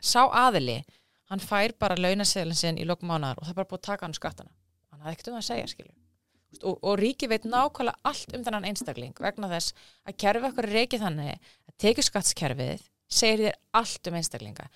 [0.00, 0.80] Sá aðili,
[1.32, 4.06] hann fær bara launaseðlinn sinn í lokum mánar og það er bara búið að taka
[4.06, 4.52] hann úr skattana.
[4.92, 5.94] Hann hafði ekkert um það að segja, skilju.
[6.64, 9.74] Og, og ríki veit nákvæmlega allt um þennan einstakling vegna þess
[10.08, 11.34] að kerfi okkur reikið þannig
[11.68, 12.86] að tekið skattskerfið
[13.18, 14.68] segir þér allt um einstaklinga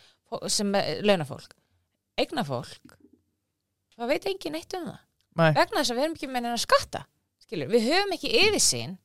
[0.53, 1.57] sem er launafólk.
[2.21, 2.97] Eignafólk,
[3.97, 5.01] það veit engin neitt um það.
[5.41, 7.07] Nei, Vegna þess að við erum ekki með neina skatta.
[7.41, 8.99] Skilju, við höfum ekki yfirsýn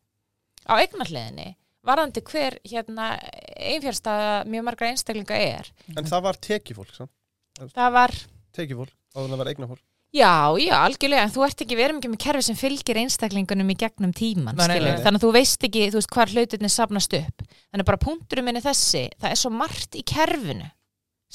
[0.68, 1.48] á eignarliðinni
[1.88, 3.14] varðandi hver hérna
[3.56, 5.70] einfjárstaða mjög margra einstaklinga er.
[5.96, 7.12] En það var tekifólk, sann?
[7.58, 8.16] Það var
[8.58, 9.84] Tekifólk, áður en það var eignafólk.
[10.16, 10.32] Já,
[10.64, 13.76] já, algjörlega, en þú ert ekki, við erum ekki með kerfi sem fylgir einstaklingunum í
[13.78, 15.04] gegnum tíman, Nei, nei, skilur, nei.
[15.04, 17.44] þannig að þú veist ekki, þú veist, hvar hlutinni safnast upp.
[17.74, 20.70] Þannig bara punkturum minni þessi, það er svo margt í kerfinu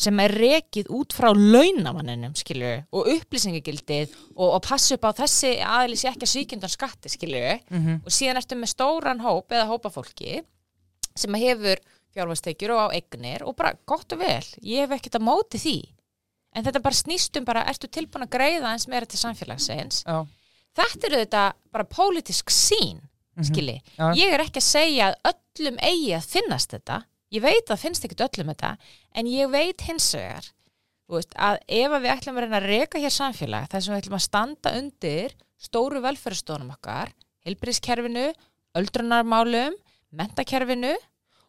[0.02, 5.50] sem er rekið út frá launamanninum, skilur, og upplýsingagildið og, og passa upp á þessi
[5.60, 9.68] aðli sé ekki að svíkjöndan skatti, skilur, mm og síðan ertu með stóran hóp eða
[9.68, 10.40] hópa fólki
[11.12, 11.76] sem hefur
[12.16, 15.76] fjárvæstekjur og á eignir og bara gott og vel, ég hef ekkert að móti því
[16.52, 20.02] en þetta bara snýst um bara ertu tilbúin að greiða eins meira til samfélagsins?
[20.06, 20.22] Já,
[20.78, 23.00] þetta eru þetta bara pólitísk sín
[23.40, 24.10] skilji, Já.
[24.16, 26.98] ég er ekki að segja að öllum eigi að finnast þetta.
[27.32, 28.74] Ég veit að finnst ekkert öllum þetta
[29.16, 30.50] en ég veit hins vegar
[31.12, 34.18] veist, að ef við ætlum að reyna að reka hér samfélag þar sem við ætlum
[34.18, 37.12] að standa undir stóru velferðstónum okkar
[37.46, 38.26] heilbrískerfinu,
[38.78, 39.76] öldrunarmálum
[40.12, 40.92] mentakerfinu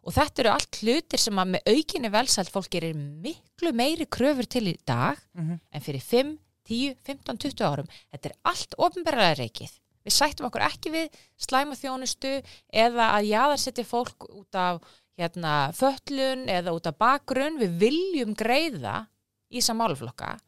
[0.03, 4.45] og þetta eru allt hlutir sem að með aukinni velsælt fólk gerir miklu meiri kröfur
[4.47, 5.59] til í dag Mhm.
[5.71, 6.37] en fyrir 5,
[6.67, 9.71] 10, 15, 20 árum þetta er allt ofnbæralega reikið
[10.05, 14.81] við sættum okkur ekki við slæma þjónustu eða að jaðarsetja fólk út af
[15.17, 19.07] hérna, föllun eða út af bakgrunn við viljum greiða
[19.51, 20.39] í þessa málflokka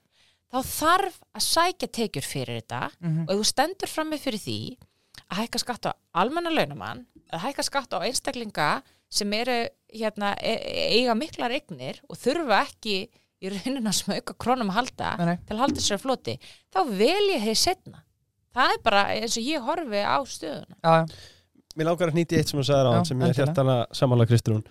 [0.52, 3.24] þá þarf að sækja tekjur fyrir þetta Mhm.
[3.28, 4.78] og ef þú stendur frammi fyrir því
[5.32, 9.60] að hækka skatt á almenna launamann að hækka skatt á einstaklinga sem eru
[9.96, 10.56] hérna, e
[11.02, 12.98] eiga miklar eignir og þurfa ekki
[13.46, 15.38] í rauninu að smauka krónum að halda Nei, nei.
[15.46, 16.36] til að halda sér floti
[16.74, 18.02] þá vel ég þeir setna
[18.56, 21.06] það er bara eins og ég horfi á stöðuna já, já,
[21.76, 24.32] Mér langar að hnýti eitt sem þú sagði á hann sem ég er hjartana samanlega
[24.32, 24.62] Kristrún.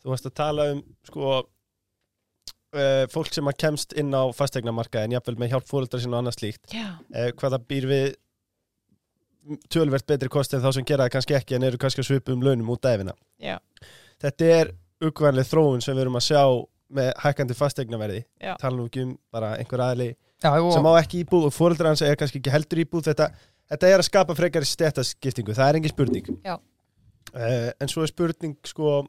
[0.00, 5.36] Þú varst að tala um sko uh, fólk sem að kemst inn á fastegnamarkaðin, jafnvel
[5.42, 6.72] með hjálp fóreldra sín og annað slíkt.
[6.72, 8.06] Uh, hvað það býr við
[9.72, 12.32] tölvert betri kosti en þá sem gera það kannski ekki en eru kannski að svipa
[12.32, 13.12] um launum út æfina.
[13.40, 13.58] já,
[14.22, 14.72] Þetta er
[15.04, 16.42] uggvænlega þróun sem við erum að sjá
[16.98, 18.22] með hækkandi fastegnaverði.
[18.60, 20.08] Tala nú ekki um bara einhver aðli
[20.42, 23.10] já og, sem á ekki íbúð og fóreldra hans er kannski ekki heldur íbúð.
[23.10, 23.28] Þetta,
[23.74, 26.32] þetta er að skapa frekari stetaskiptingu, það er engin spurning.
[26.46, 26.56] Já.
[27.34, 29.02] Eh, en svo er spurning sko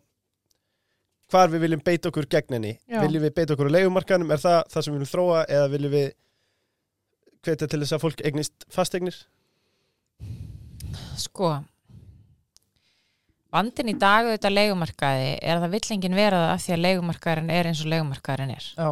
[1.30, 2.76] hvar við viljum beita okkur gegn henni.
[2.89, 3.02] Já.
[3.06, 5.95] viljum við beita okkur á leigumarkanum er það það sem við viljum þróa eða viljum
[5.95, 6.08] við
[7.45, 9.19] hvetja til þess að fólk eignist fasteignir?
[11.19, 11.54] Sko
[13.54, 16.84] vandin í dag auðvitað leigumarkaði er að það vill enginn vera það af því að
[16.86, 18.68] leigumarkaðurinn er eins og leigumarkaðurinn er.
[18.78, 18.90] Já,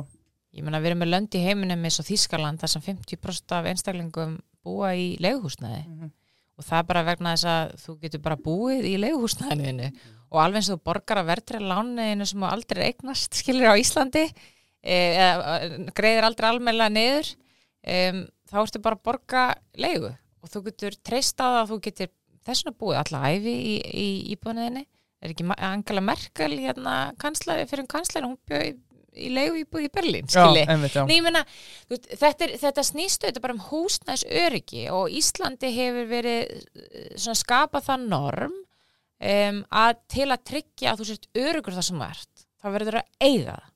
[0.57, 3.69] ég meina við erum með lönd í heiminum eins og Þískaland þar sem 50% af
[3.71, 6.11] einstaklingum búa í leiguhúsnaði Mhm.
[6.57, 9.91] og það er bara vegna þess að þú getur bara búið í leiguhúsnaðinu
[10.31, 14.25] og alveg eins og þú borgar að verðri lániðinu sem aldrei eignast skilur á Íslandi
[14.83, 17.29] eða eh, greiðir aldrei almennilega niður
[17.87, 19.43] um, þá ertu bara að borga
[19.77, 20.11] leigu.
[20.43, 22.09] Og þú getur treyst á það að þú getur
[22.47, 24.83] þessuna búið alla æfi í, í íbúðinni.
[25.23, 28.73] Er ekki Angela Merkel hérna kanslari fyrir kanslari hún bjóð í,
[29.17, 30.27] í leigu íbúð í Berlín
[32.21, 37.81] þetta, þetta snýstu þetta bara um húsnæðs öryggi og Íslandi hefur verið eh, svona skapa
[37.81, 42.69] það norm um, að til að tryggja að þú sért örugur það sem ert þá
[42.75, 43.73] verður að eiga það.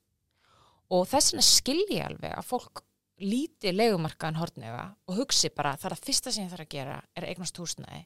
[0.92, 2.86] Og þess vegna skilji alveg að fólk
[3.22, 6.98] líti legumarkaðan hortnega og hugsi bara það er að fyrsta sem ég þarf að gera
[7.18, 8.02] er eignast húsnæði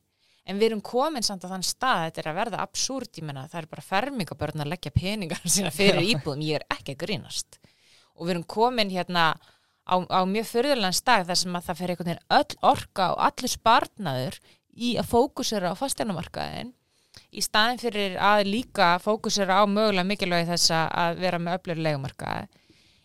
[0.46, 3.48] en við erum komin samt að þann stað þetta er að verða absúrt, ég menna
[3.50, 6.46] það er bara fermingabörn að leggja peningar sína fyrir íbúðum.
[6.46, 7.60] Ég er ekki að grínast.
[8.16, 9.34] Og við erum komin hérna
[9.86, 13.24] á, á mjög förðurlega stað þar sem að það fer einhvern veginn öll orka og
[13.28, 14.40] allir sparnaður
[14.76, 16.74] í að fókusera á fasteinumarkaðin
[17.32, 22.48] í staðin fyrir að líka fókusera á mögulega mikilvægi þess að vera með öflur legumarkaði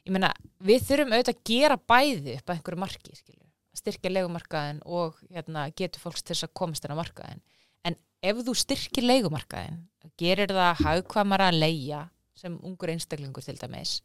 [0.06, 3.39] ég meina, við þurfum auðvitað að gera bæði upp að einhverju marki, skilju að
[3.80, 7.42] styrkja legumarkaðin og hérna, getur fólks til þess að komast inn á markaðin
[7.88, 9.82] en ef þú styrkir legumarkaðin
[10.20, 13.98] gerir það hagkvamara að leia sem ungur einstaklingur til dæmis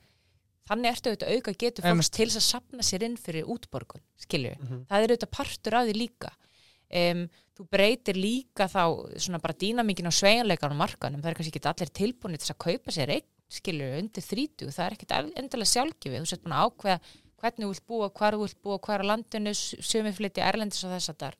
[0.70, 4.04] þannig ertu auðvitað að auka getur fólks til þess að sapna sér inn fyrir útborgun,
[4.22, 4.56] skilju
[4.90, 6.32] það er auðvitað partur af því líka.
[6.96, 7.26] Um,
[7.58, 8.84] þú breytir líka þá
[9.22, 10.14] svona bara dýnamíkin á
[10.78, 14.74] markanum, það er kannski ekki allir tilbúinni til að kaupa sér einn, skilju, undir 30
[14.74, 17.00] það er ekkit endilega sjálfgefið, þú sett búin að ákveða
[17.46, 20.92] hvernig þú vilt búa, hvar þú vilt búa hvar á landinu, sömu flytti erlendis og
[20.96, 21.38] þess að þar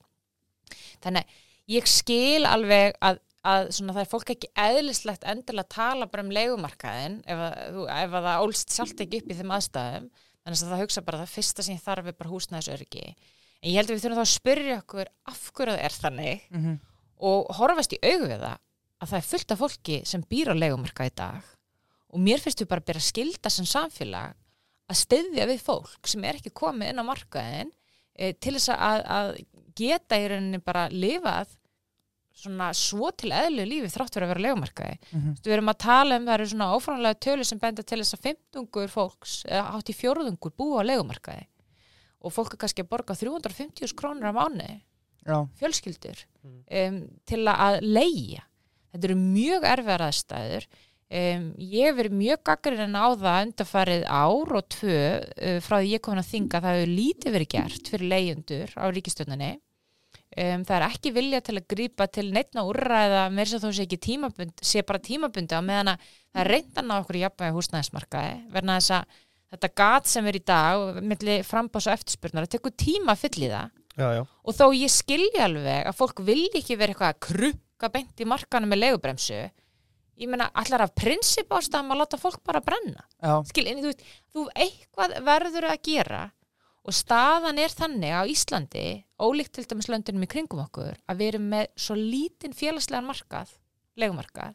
[1.04, 5.74] þannig að ég skil alveg að, að svona, það er fólk ekki eðlislegt endilega að
[5.76, 9.38] tala bara um leigumarkaðin ef, að, þú- ef að það ólst sjálft ekki upp í
[9.40, 10.06] þeim aðstæðum.
[10.46, 13.06] Þannig að það hugsa bara að það fyrsta sem þarf er bara húsnæðisöryggi.
[13.66, 16.44] En ég held að við þurfum þá að spyrja okkur af hverju það er þannig
[16.54, 16.76] Mhm.
[17.26, 18.58] og horfast í augu við það
[19.02, 21.42] að það er fullt af fólki sem býr á leigumarka í dag.
[22.14, 24.36] Og mér finnst við bara að byrja að skilda sem samfélag
[24.92, 27.72] að styðja við fólk sem er ekki komið inn á markaðin
[28.14, 29.30] e, til þess að, að
[29.76, 31.56] geta í rauninni bara lifað
[32.36, 34.96] svona svo til eðlu lífi þrátt fyrir að vera á leigumarkaði.
[35.16, 35.36] Mhm.
[35.44, 38.26] Við erum að tala um það eru svona óframlega tölu sem benda til þess að
[38.28, 41.48] fimmtungur fólks, eða hátt í fjórðungur búa á leigumarkaði
[42.26, 44.68] og fólk er kannski að borga 350 krónur á mánu
[45.26, 48.44] Já, fjölskyldur um, til að leia.
[48.94, 50.68] Þetta eru mjög erfiðar aðstæður.
[51.06, 55.92] Um, ég hef verið mjög gaggarinn á það undarfarið ár og tvö uh, frá því
[55.92, 59.52] ég komin að þinga það hefur lítið verið gert fyrir leigjundur á ríkistjóninni.
[60.36, 63.78] Um, það er ekki vilja til að grípa til neittna úrræða með þess að þó
[63.78, 68.34] sé ekki tímabund, sé bara tímabundi á meðan að það reyndan á okkur jafnvægi húsnæðismarkaði
[68.56, 69.22] verna þess að
[69.54, 73.46] þetta gat sem er í dag milli frambás og eftirspurnar, það tekur tíma að fylla
[73.46, 74.24] í það Já, já.
[74.26, 78.28] og þó ég skilji alveg að fólk vilji ekki vera eitthvað að krukka beint í
[78.28, 79.40] markanum með legubremsu
[80.22, 83.06] ég meina allar af prinsip ástæðum að láta fólk bara brenna?
[83.20, 86.24] Já, skil, en þú veist, þú eitthvað verður að gera
[86.86, 88.86] og staðan er þannig á Íslandi
[89.18, 93.56] ólíkt til dæmis löndunum í kringum okkur að við erum með svo lítinn félagslegan markað,
[93.98, 94.54] legumarkað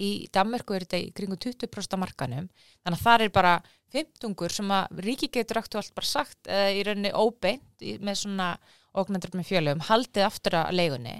[0.00, 2.48] í Danmörku er þetta í kringum 20% af markanum
[2.82, 3.54] þannig að það er bara
[3.92, 8.48] 15 sem að ríki getur aktuált bara sagt eða í rauninni óbeint með svona
[8.96, 11.16] ógnandur með fjölum haldið aftur að leigunni.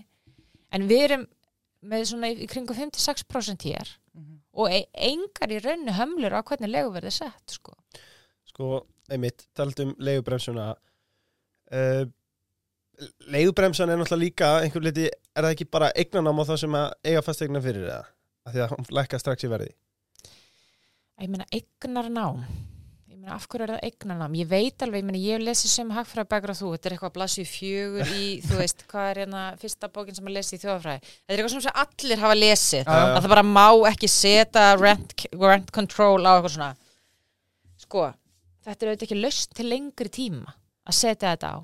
[0.73, 1.27] En við erum
[1.83, 3.93] með svona í, í kringum 5-6% hér
[4.53, 7.73] og e engar í rauninni hömlur á hvernig leigu verði sett sko.
[8.51, 12.05] Sko, einmitt, talað um leigubremsuna uh,
[13.33, 16.93] Leigubremsan er náttúrulega líka einhver liti, er það ekki bara eignanám á það sem að
[17.09, 18.11] eiga fast eignan fyrir það?
[18.43, 19.73] Af því að hún lækka strax í verði
[21.23, 22.43] ég meina eignarnám
[23.23, 24.35] meina af hverju er það eignarnám?
[24.41, 27.11] Ég veit alveg, ég meina ég hef lesið sem hagfræðabækur og þú, þetta er eitthvað
[27.13, 30.61] að blasu fjögur í þú veist, hvað er hérna fyrsta bókin sem að lesa í
[30.63, 33.05] þjóðafræði, þetta er eitthvað sem allir hafa lesið, Já, já.
[33.13, 36.71] að það bara má ekki setja rent, rent control á eitthvað svona.
[37.87, 38.05] Sko,
[38.67, 40.55] þetta er auðvitað ekki löst til lengri tíma
[40.89, 41.59] að setja þetta á.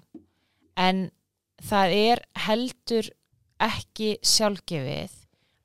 [0.79, 1.05] En
[1.69, 3.11] það er heldur
[3.67, 5.15] ekki sjálfgefið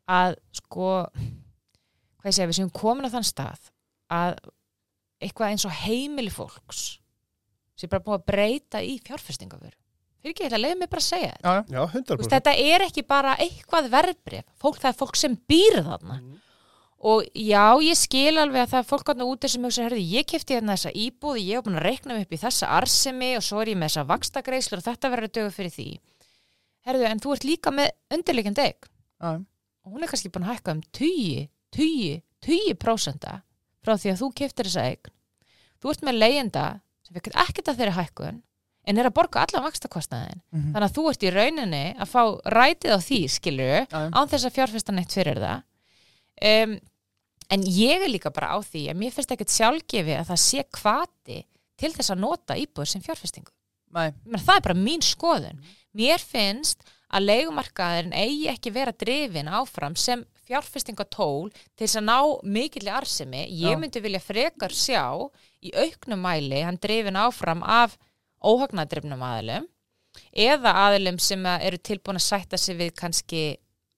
[0.10, 3.69] að sko hvað ég segja, við séum komin á þann stað
[4.13, 4.38] að
[5.24, 6.84] eitthvað eins og heimili fólks
[7.80, 9.74] sem bara búið að breyta í fjárfestingafur
[10.24, 11.44] fyrir ekki, þetta leiði mig bara að segja þetta.
[11.44, 11.76] Já, já.
[11.76, 15.36] Já, Þú 100% veist, þetta er ekki bara eitthvað verbrif fólk, það er fólk sem
[15.52, 16.20] býr þarna.
[17.04, 20.28] Og já, ég skil alveg að það er fólk þarna úti sem hugsa, herði, ég
[20.32, 23.44] kefti hérna þessa íbúð, ég hef búin að reikna mig upp í þessa arsemi og
[23.44, 25.88] svo er ég með þessa vakstagreislur og þetta verður að dögu fyrir því.
[26.88, 28.88] Herðu, en þú ert líka með undirleikjandi eign
[29.24, 29.32] Já,
[29.84, 33.36] og hún er kannski búin að hækka um 10, 10, 10 prósenta
[33.84, 35.12] frá því að þú keftir þessa eign
[35.84, 36.65] þú ert með leigjenda
[37.04, 38.41] sem fikk ekkert að þeirri hækkun
[38.84, 40.72] en er að borga allan vakstakostnaðin mhm.
[40.74, 42.24] þannig að þú ert í rauninni að fá
[42.56, 45.63] rætið á því skilur án þess að fjárfesta neitt fyrir það.
[46.43, 46.76] Um,
[47.54, 50.65] en ég er líka bara á því að mér finnst ekkert sjálfgefi að það sé
[50.74, 51.39] kvati
[51.80, 53.54] til þess að nota íbúður sem fjárfestingu.
[53.93, 55.60] Meina, það er bara mín skoðun.
[55.93, 56.82] Mér finnst
[57.13, 62.17] að leigumarkaðurinn eigi ekki vera drifin áfram sem fjárfestingatól til þess að ná
[62.56, 63.80] mikill arsemi ég Já.
[63.80, 65.06] myndi vilja frekar sjá
[65.63, 67.97] í auknum mæli hann drifin áfram af
[68.43, 69.67] óhagnadrifnum aðilum
[70.32, 73.43] eða aðilum sem eru tilbúin að sætta sig við kannski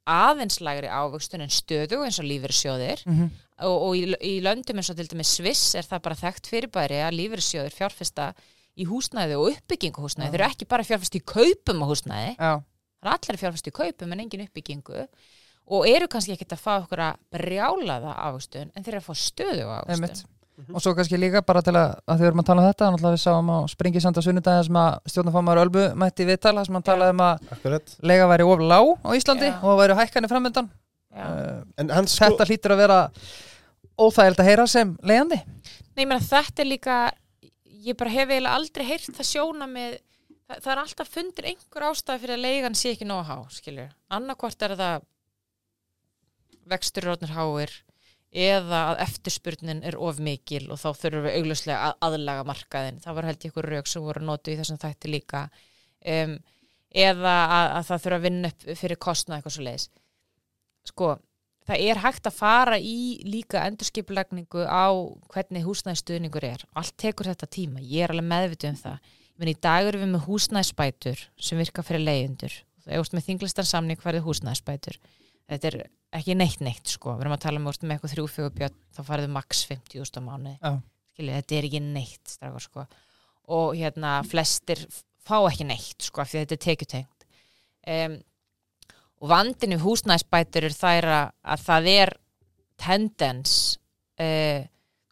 [0.06, 3.32] aðeinslægri ávöxtun en stöðu eins og lífyrsjóðir mhm.
[3.66, 7.02] og, og í, í löndum eins og til dæmis Sviss er það bara þekkt fyrirbæri
[7.02, 8.30] að lífyrsjóður fjárfesta
[8.76, 10.28] í húsnæði og uppbyggingu húsnæði.
[10.28, 10.34] Já.
[10.34, 12.52] Þeir eru ekki bara fjárfesta í kaupum á húsnæði, já,
[13.00, 15.06] það er allir fjárfesta í kaupum en engin uppbyggingu
[15.66, 19.24] og eru kannski ekkert að fá okkur að brjálaða ávöxtun en þeir eru að fá
[19.24, 19.68] stöðu
[20.56, 20.76] einmitt ávöxtun.
[20.76, 23.16] Og svo kannski líka bara til að, að þau erum að tala um þetta náttúrulega
[23.16, 27.24] við sáum á Springisanda sunnudagi sem að stjórnarfámaður Ölbu mætti viðtala sem hann talaði um
[27.26, 27.96] að Akkurat.
[28.12, 29.58] lega væri of lág á Íslandi Já.
[29.60, 30.70] og það væri hækkanir framöndan
[31.16, 33.00] uh, En hann sko, Þetta hlýtur að vera
[34.00, 36.96] óþægild að heyra sem leiðandi Nei, ég meina þetta er líka,
[37.86, 40.00] ég bara hef eiginlega aldrei heyrt það sjóna með,
[40.48, 43.38] það, það er alltaf fundir einhver ástæði fyrir að leigan sé ekki nóg að há,
[43.56, 43.94] skilur.
[44.12, 45.06] Annarkvort er það
[46.68, 47.72] vextur rótnir háir
[48.36, 53.00] eða að eftirspurnin er of mikil og þá þurfum við augljóslega að aðlaga markaðin.
[53.04, 55.46] Það var held ég ykkur rauk sem voru notu í þessum þætti líka.
[56.04, 56.36] Um,
[56.92, 59.88] eða að, að það þurfa að vinna upp fyrir kostnað eitthvað svo leiðis.
[60.86, 61.10] Sko,
[61.66, 64.86] það er hægt að fara í líka endurskipulagningu á
[65.32, 66.68] hvernig húsnæðstuðningur er.
[66.76, 69.12] Allt tekur þetta tíma, ég er alveg meðvituð um það.
[69.36, 72.54] Men í dag erum við með húsnæðspætur sem virka fyrir leiðundur.
[72.86, 75.00] Það er með þinglistan samning hverði húsnæðspætur.
[75.50, 75.78] Þetta er
[76.16, 77.16] ekki neitt neitt sko.
[77.16, 80.22] Við erum að tala um með eitthvað þrjú fjögur björn, þá farið max 50.000 á
[80.26, 80.54] mánu.
[80.60, 80.72] Já.
[81.16, 82.86] Skiljið, þetta er ekki neitt strákar sko.
[83.56, 84.86] Og hérna flestir
[85.26, 87.28] fá ekki neitt sko, af því að þetta er tekjutengt.
[87.86, 88.16] Um,
[89.22, 92.14] og vandinu húsnæðsbætur er þær að, að það er
[92.82, 93.58] tendens
[94.20, 94.66] uh,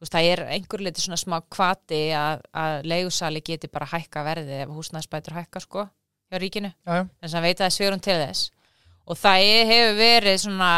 [0.03, 4.65] veist, það er einhver liti svona smá kvati að, að leigusali geti bara hækka verðið
[4.65, 7.77] ef húsnæðsbætur hækka sko hjá ríkinu, Já, já, þess að hann veit að það er
[7.77, 8.51] svörum til þess
[9.07, 10.69] og það er- hefur verið svona,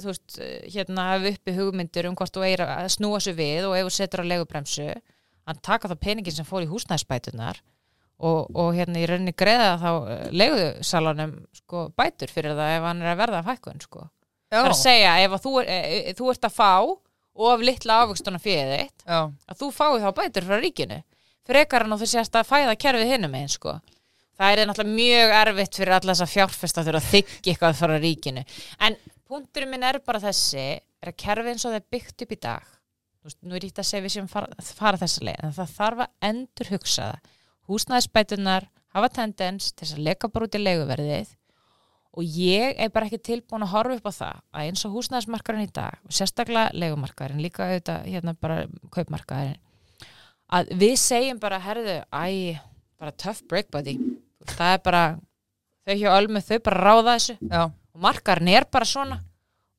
[0.00, 0.38] þú veist,
[0.72, 3.92] hérna hafi uppi hugmyndir um hvort þú eir að snúa sig við og ef þú
[3.98, 4.88] setur á leigubremsu
[5.46, 7.58] hann taka þá peningin sem fór í húsnæðsbætunar
[8.24, 9.90] og, og hérna í rauninni greiða þá
[10.32, 14.04] leigusalanum sko bætur fyrir það ef hann er að verða af hækkun sko.
[14.48, 16.70] já, Það er að segja ef að þú, er, e, þú ert að fá
[17.34, 19.04] og af litla ávöxtuna fyrir þitt
[19.50, 21.00] að þú fái þá bætur frá ríkinu
[21.44, 23.74] frekar en þú sérst að fæða kerfið hinnum einn sko.
[24.34, 27.94] Það er náttúrulega mjög erfitt fyrir alla þess að fjárfesta þurfa að þykja eitthvað frá
[28.02, 28.44] ríkinu.
[28.82, 28.96] En
[29.30, 30.64] punkturinn minn er bara þessi,
[31.02, 32.72] er að kerfið eins og það er byggt upp í dag.
[33.20, 35.76] Þú veist, nú er ít að segja við sem fara, fara þessa leið, en það
[35.78, 37.30] þarf að endur hugsa það.
[37.70, 41.32] Húsnæðisbætunar hafa tendens til þess að leka bara út í leiguverðið
[42.14, 45.66] og ég er bara ekki tilbúin að horfa upp á það að eins og húsnæðismarkarinn
[45.66, 48.60] í dag sérstaklega leigumarkarinn, líka auðvitað hérna bara
[48.94, 49.58] kaupmarkarinn
[50.54, 52.60] að við segjum bara, herðu, æ,
[53.00, 53.96] bara tough break buddy
[54.50, 55.04] það er bara,
[55.84, 57.36] þau hjá Ölmu þau bara ráða þessu.
[57.50, 59.20] Já, og markarinn er bara svona.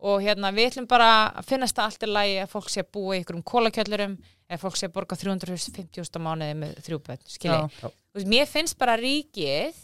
[0.06, 2.92] Og hérna við ætlum bara að finnast það allt í lagi að fólk sé að
[2.94, 7.56] búa í ykkurum kólakjöllurum eða fólk sé að borga 350.000 mánuði með þrjúböld, skilji.
[7.56, 9.80] Já, Þú veist, mér finnst bara ríkið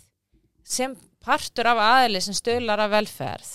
[0.67, 3.51] sem partur af aðli sem stöðlar af velferð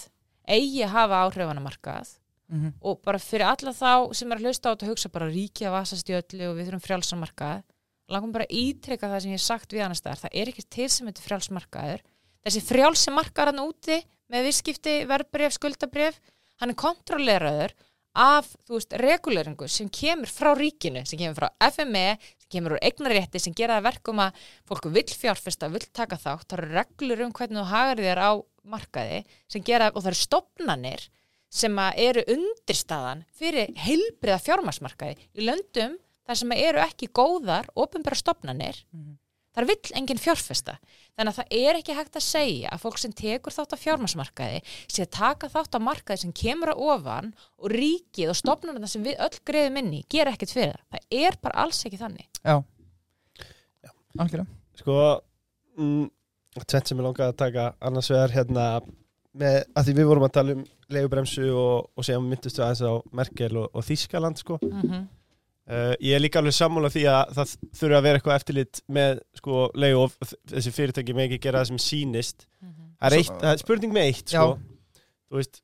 [0.46, 2.10] eigi að hafa áhrifunamarkað
[2.52, 5.70] mhm, og bara fyrir alla þá sem er að hlusta á þetta hugsa bara ríkið
[5.70, 7.64] að vasast í öllu og við þurfum frjálsamarkað
[8.12, 10.88] langum bara að ítreka það sem ég sagt við annars staðar, það er ekki til
[10.92, 12.04] sem þetta frjálsmarkaður
[12.46, 13.98] þessi frjálsimarkaður hann úti
[14.32, 16.20] með visskipti, verbref, skuldabref
[16.60, 17.74] hann er kontrolleraður
[18.16, 22.84] af, þú veist, reguleringu sem kemur frá ríkinu, sem kemur frá FME, sem kemur úr
[22.86, 27.26] eignarétti sem gera það verkum að fólk vill fjárfesta, vill taka þátt, það eru reglur
[27.26, 28.30] um hvernig þú hagar þér á
[28.66, 29.20] markaði
[29.52, 31.06] sem gera, og það eru stopnanir
[31.56, 38.82] sem eru undirstaðan fyrir heilbriða fjármarsmarkaði í löndum þar sem eru ekki góðar ofinbæra stopnanir
[39.56, 40.76] þar vill enginn fjárfesta.
[41.16, 44.58] Þannig að það er ekki hægt að segja að fólk sem tekur þátt á fjármarsmarkaði
[44.68, 49.06] sé að taka þátt á markaði sem kemur að ofan og ríkið og stopnarna sem
[49.06, 50.84] við öll greiðum inn í gera ekkert fyrir það.
[50.92, 52.28] Það er bara alls ekki þannig.
[52.42, 52.56] Já.
[54.16, 54.60] Algjörlega.
[54.76, 55.00] Sko
[55.80, 56.06] mm,
[56.60, 58.66] tvent sem ég langaði að taka annars vegar hérna
[59.36, 62.84] með, að því við vorum að tala um leigubremsu og, og segjum myndust við aðeins
[62.84, 64.60] á Merkel og, og Þískaland sko.
[64.60, 65.06] Mm -hmm.
[65.70, 69.20] Uh, ég er líka alveg sammála því að það þurfa að vera eitthvað eftirlit með
[69.40, 70.16] sko leigu og
[70.52, 72.46] þessi fyrirtæki með ekki gera það sem sýnist.
[72.96, 74.48] Það er, eitt, það er spurning með eitt sko.
[75.30, 75.62] Þú veist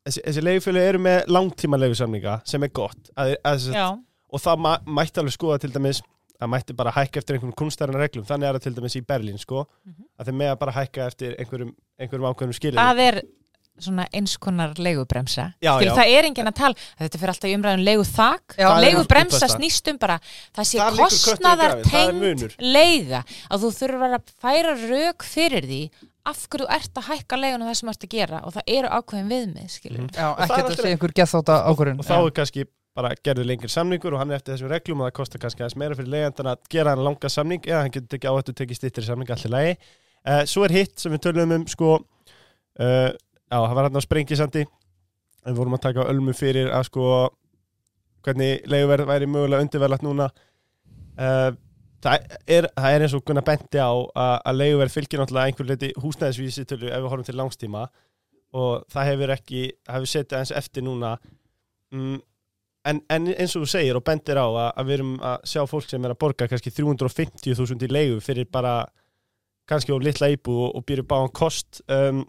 [0.00, 3.10] Þessi, þessi leigufjölu eru með langtíma leigusamninga sem er gott.
[3.20, 3.98] Að, að, að,
[4.32, 6.00] og það ma mætti alveg skoða til dæmis
[6.40, 8.24] að mætti bara hækka eftir einhverjum kunstæðarna reglum.
[8.24, 10.06] Þannig er það til dæmis í Berlín sko Mhm.
[10.16, 13.20] að þeir með bara hækka eftir einhverjum, einhverjum ákveðnum skilin það er
[13.86, 15.48] svona eins konar leigubremsa.
[15.62, 15.94] Já, Skil, já.
[15.98, 17.50] það er enginn að tala, þetta fyrir alltaf
[18.60, 19.56] Já, það er leigubremsa útfærsla.
[19.56, 20.18] snýst um bara
[20.56, 25.82] það sé kostnaðar það er tengd leiga að þú þurfur að færa rauk fyrir því
[26.30, 29.30] af hverju ert að hækka leiguna það sem ert að gera og það eru ákveðin
[29.32, 30.10] viðmið skilur.
[30.12, 32.02] Já, Og það er ekkert að segja einhver gethóta ákvörðun.
[32.02, 32.66] og þá er kannski
[33.00, 35.78] bara gerður lengri samningur og hann er eftir þessum reglum og það kostar kannski aðeins
[35.80, 38.80] meira fyrir leigandan að gera hann langa samning eða hann getur tekið á þetta tekið
[38.80, 39.74] stýttir samning allir lagi.
[40.20, 43.10] Uh, svo er hitt sem við tölum um sko uh,
[43.50, 44.62] já, það var hann á sprengisandi.
[45.40, 47.08] Við vorum að taka ölmu fyrir að sko
[48.24, 50.28] hvernig leiguverð væri mögulega undirverðlat núna.
[51.20, 51.50] Uh,
[52.04, 55.70] það, er, það er eins og Gunnar benti á að, að leiguverð fylgir náttúrulega einhver
[55.70, 57.86] leiti húsnæðisvísi tölu ef við horfum til langstíma.
[58.60, 61.14] Og það hefur ekki, það hefur setið eins eftir núna.
[61.94, 62.18] Mm,
[62.90, 65.62] en, en eins og þú segir og bendir á að, að við erum að sjá
[65.68, 68.74] fólk sem er að borga kannski 350.000 í leigu fyrir bara
[69.70, 72.24] kannski of litla íbú og, og býr upp á hann kost um,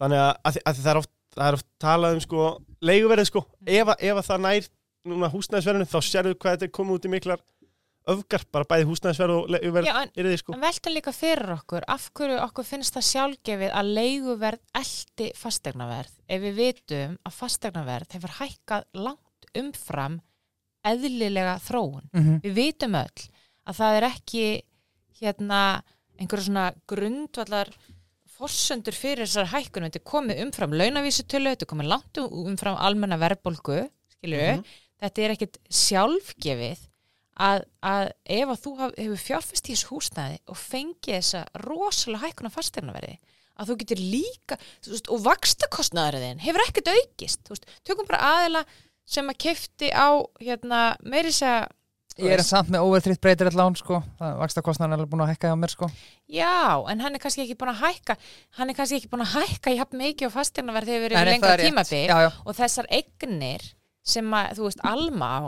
[0.00, 2.44] þannig að, að, að það er oft það er oft talað um sko
[2.84, 4.68] leiguverðið sko, ef, ef að það nær
[5.04, 7.42] núna húsnæðisverðinu þá sérðu hvað þetta er komið út í miklar
[8.14, 10.54] öfgar, bara bæði húsnæðisverð og leiguverð Já, en, er þið sko.
[10.54, 16.18] en velta líka fyrir okkur af hverju okkur finnst það sjálfgefið að leiguverð eldi fastegnaverð
[16.28, 20.20] ef við vitum að fastegnaverð hefur hækkað langt umfram
[20.84, 22.06] eðlilega þróun?
[22.12, 22.40] Mhm.
[22.44, 23.26] við vitum öll
[23.64, 24.46] að það er ekki
[25.20, 25.60] hérna
[26.20, 27.72] einhverju svona grundvallar
[28.38, 32.76] forsöndur fyrir þessar hækkunum þetta er komið umfram launavísutölu þetta er komið langt um- umfram
[32.78, 33.78] almenna verðbólgu
[34.16, 34.64] skilju, Mhm.
[35.02, 36.78] þetta er ekkit sjálfgefið
[37.40, 42.24] að, að ef að þú haf, hefur fjárfest í þessu húsnæði og fengið þessa rosalega
[42.28, 43.16] hækkun á fastegnaverði
[43.58, 48.64] að þú getur líka veist, og vakstakostnaðurinn hefur ekkert aukist veist, tökum bara aðila
[49.06, 50.08] sem að kefti á
[50.40, 51.30] hérna, meiri
[52.14, 54.00] segja Ég er samt með overtritt breytir lán sko.
[54.20, 55.90] Það vaksta kostnaðan er búin að hækka hjá mér sko.
[56.30, 56.54] Já,
[56.90, 58.16] en hann er kannski ekki búin að hækka.
[58.58, 61.50] Hann er kannski ekki búin að hækka jafn mikið á fastegnaverð þegar við erum lengra
[61.50, 61.68] það rétt.
[61.70, 62.06] tímabil.
[62.06, 63.68] Já, já, og þessar eignir
[64.14, 65.42] sem að, þú veist, Alma á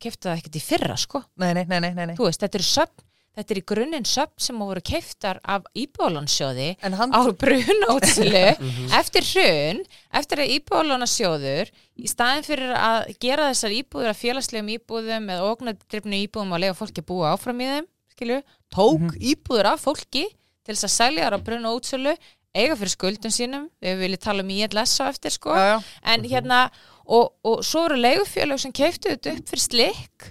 [0.00, 1.24] kefti það ekkert í fyrra, sko.
[1.42, 3.06] Nei, nei, nei, nei, nei, þú veist, þetta eru söfn
[3.38, 8.42] þetta er í grunninn söfn sem voru keiftar af íbúðalansjóði En hann, á brunótslu
[9.00, 9.84] eftir hrun,
[10.20, 11.70] eftir að íbúðalansjóður
[12.00, 16.78] í staðin fyrir að gera þessar íbúður að félagslegum íbúðum eða ógnadrifnu íbúðum að lega
[16.80, 18.42] fólki að búa áfram í þeim skilju,
[18.74, 22.14] tók íbúður af fólki til þess að selja þar á brunótslu
[22.56, 25.54] eiga fyrir skuldum sínum við viljum tala um ILS á eftir sko.
[25.54, 25.78] Já, já,
[26.12, 26.60] en hérna
[27.06, 30.30] og, og svo eru leigufélög sem keiftu þetta upp fyrir slikk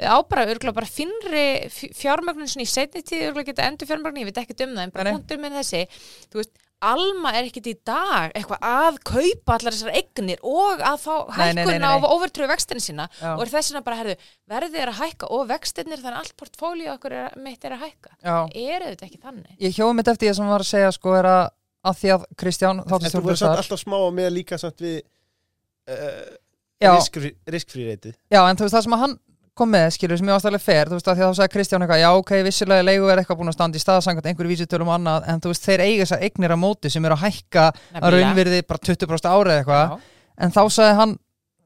[0.00, 4.30] á bara, örgulega bara finnri fjármögnun svona í setni tíð, örgulega geta endur fjármögnun ég
[4.30, 5.82] veit ekki um það, en bara punktur með þessi.
[6.32, 10.98] Þú veist, Alma er ekkit í dag eitthvað að kaupa allar þessar eignir og að
[11.00, 11.14] fá
[11.54, 11.78] nei.
[11.80, 13.06] á overtröðu vextina sína.
[13.22, 13.30] Já.
[13.30, 14.16] og er þess vegna bara, herðu,
[14.52, 17.86] verðið er að hækka og vextinir þannig að allt portfólíu okkur er, mitt er að
[17.86, 18.12] hækka.
[18.52, 19.54] Er þetta ekki þannig?
[19.64, 21.44] Ég hjóði mitt eftir því sem var að segja sko er að
[21.84, 24.96] að því að Kristján en þú þáttastjórn verður samt alltaf smá með líka samt við
[25.92, 26.24] uh,
[26.82, 26.90] Já,
[27.48, 29.14] riskfrí reitið já, en þú veist það sem að hann
[29.58, 31.52] kom með, skilur, sem ég varst alveg fer, þú veist að því að þá sagði
[31.54, 34.90] Kristján eitthvað, já, ok, vissilega leigu er eitthvað búin að standa í staðsangat einhverju vísitölum
[34.90, 37.66] og annað, en þú veist, þeir eiga þessar eignir á móti sem eru að hækka
[38.00, 39.92] að raunvirði bara 20% árið eitthvað,
[40.42, 41.12] en þá sagði hann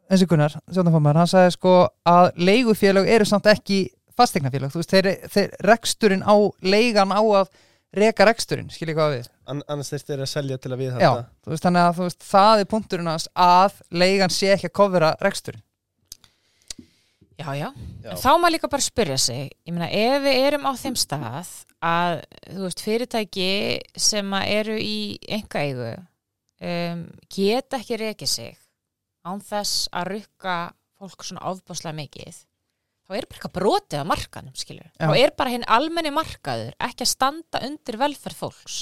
[0.08, 1.76] eins og Gunnar, stjórnarformaður, hann sagði sko
[2.08, 3.78] að leigufélög eru samt ekki
[4.18, 7.48] fasteignafélög, þú veist, þeir, þeir reksturinn á, leigan á að
[7.96, 9.28] reka reksturinn, skilja hvað við.
[9.48, 11.10] An annars þeir þeir að selja til að við Já,
[11.44, 15.14] þú veist, þannig að þú veist, það er punkturinn að leigan sé ekki að kofra
[15.24, 15.62] reksturinn
[17.38, 17.68] Já, já.
[18.02, 18.12] Já.
[18.18, 21.52] Þá maður líka bara spyrja sig, ég meina ef við erum á þeim stað
[21.86, 22.14] að,
[22.48, 23.50] þú veist, fyrirtæki
[24.08, 24.98] sem eru í
[25.38, 28.58] enga eigu um, geta ekki rekið sig
[29.28, 30.56] án þess að rukka
[30.98, 32.40] fólk svona ofbáslega mikið,
[33.06, 34.88] þá er bara eitthvað brotið á markanum, skilur.
[34.98, 35.06] Já.
[35.06, 38.78] Þá er bara hinn almenni markaður ekki að standa undir velferð fólks.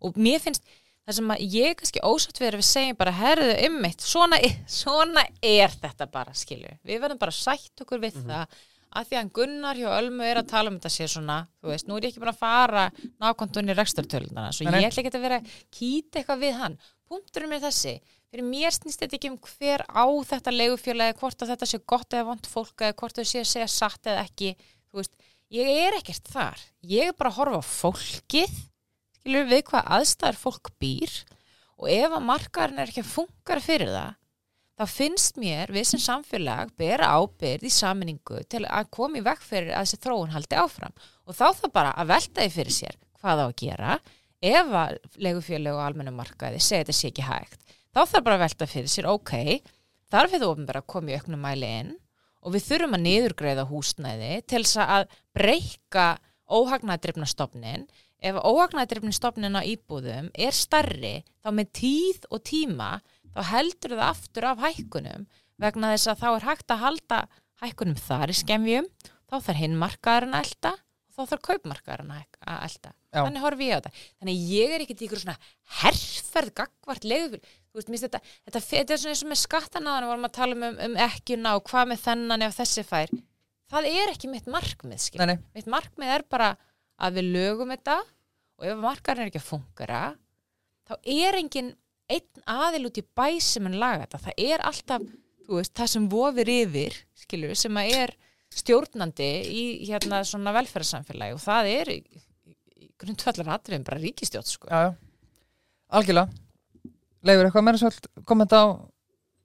[0.00, 0.64] Og mér finnst,
[1.10, 4.40] það sem að ég kannski ósatt við er að við segjum bara, herðu ummitt, svona,
[4.80, 6.76] svona er þetta bara, skilju.
[6.86, 10.48] Við verðum bara sætt okkur við það að því að Gunnar hjá Ölmu er að
[10.50, 12.86] tala um þetta sér svona, þú veist, nú er ég ekki bara að fara
[13.22, 16.74] nákvæmdunni rekstartölunana, svo ég ætla ekki að vera að kýta eitthvað við hann.
[17.10, 17.94] Punkturinn er þessi,
[18.30, 22.16] fyrir mér snýst þetta ekki um hver á þetta leigufélagi, hvort að þetta sé gott
[22.18, 24.52] eða vond fólk eða hvort þau sé að segja satt eða ekki,
[24.90, 25.14] þú veist,
[25.54, 26.66] ég er ekkert þar.
[26.90, 28.58] Ég er bara að horfa á fólkið,
[29.20, 31.14] skilur við hvað aðstæður fólk býr?
[31.80, 34.16] Og ef að markaðurinn er ekki að fungara fyrir það
[34.80, 39.42] þá finnst mér við sem samfélag bera ábyrð í saminningu til að koma í vekk
[39.44, 40.94] fyrir að þessi þróun haldi áfram.
[41.28, 43.98] Og þá það bara að velta því fyrir sér hvað á að gera.
[44.40, 48.44] Ef að legufélög og almennum markaði segja þetta sé ekki hægt þá þarf bara að
[48.44, 49.32] velta fyrir sér, ok
[50.10, 51.92] þarf hefur ofnbæra að koma í auknum mæli inn
[52.40, 56.06] og við þurfum að niðurgreiða húsnæði til þess að breyka
[56.50, 57.86] óhagnæðdrifna stofnin
[58.20, 62.90] ef óhagnæðdrifni stofnin á íbúðum er starri þá með tíð og tíma
[63.34, 65.26] þá heldur það aftur af hækkunum.
[65.60, 67.20] Vegna þess að þá er hægt að halda
[67.64, 68.88] hækkunum þar í skemjum
[69.30, 73.24] þá þarf hinn markaðurinn að elda og þá þarf kaupmarkaðurinn að elda Já.
[73.24, 74.04] þannig horfi ég á þetta.
[74.20, 75.38] Þannig ég er ekkert ykkur svona
[75.80, 77.40] herrferð gagvart leiðufél
[77.70, 80.64] þú veist, þetta, þetta, þetta er svona eins og með skattanaðan vorum að tala um,
[80.66, 83.12] um, um ekkjuna og hvað með þennan ef þessi fær.
[83.70, 85.04] Það er ekki mitt markmið
[85.54, 86.48] mitt markmið er bara
[87.00, 87.98] að við lögum þetta
[88.60, 90.00] og ef markarinn er ekki að fungera
[90.88, 91.70] þá er engin
[92.10, 95.06] einn aðil út í bæ sem en laga þetta það er alltaf,
[95.46, 98.14] þú veist, það sem vofir yfir, skilur, sem að er
[98.50, 101.92] stjórnandi í hérna svona velferðarsamfélagi og það er
[103.00, 104.70] grundvallar atriðum bara ríkistjórn sko.
[104.70, 104.94] já, já.
[105.88, 106.46] algjörlega
[107.20, 108.66] Leifur, eitthvað meira svolít kommenta á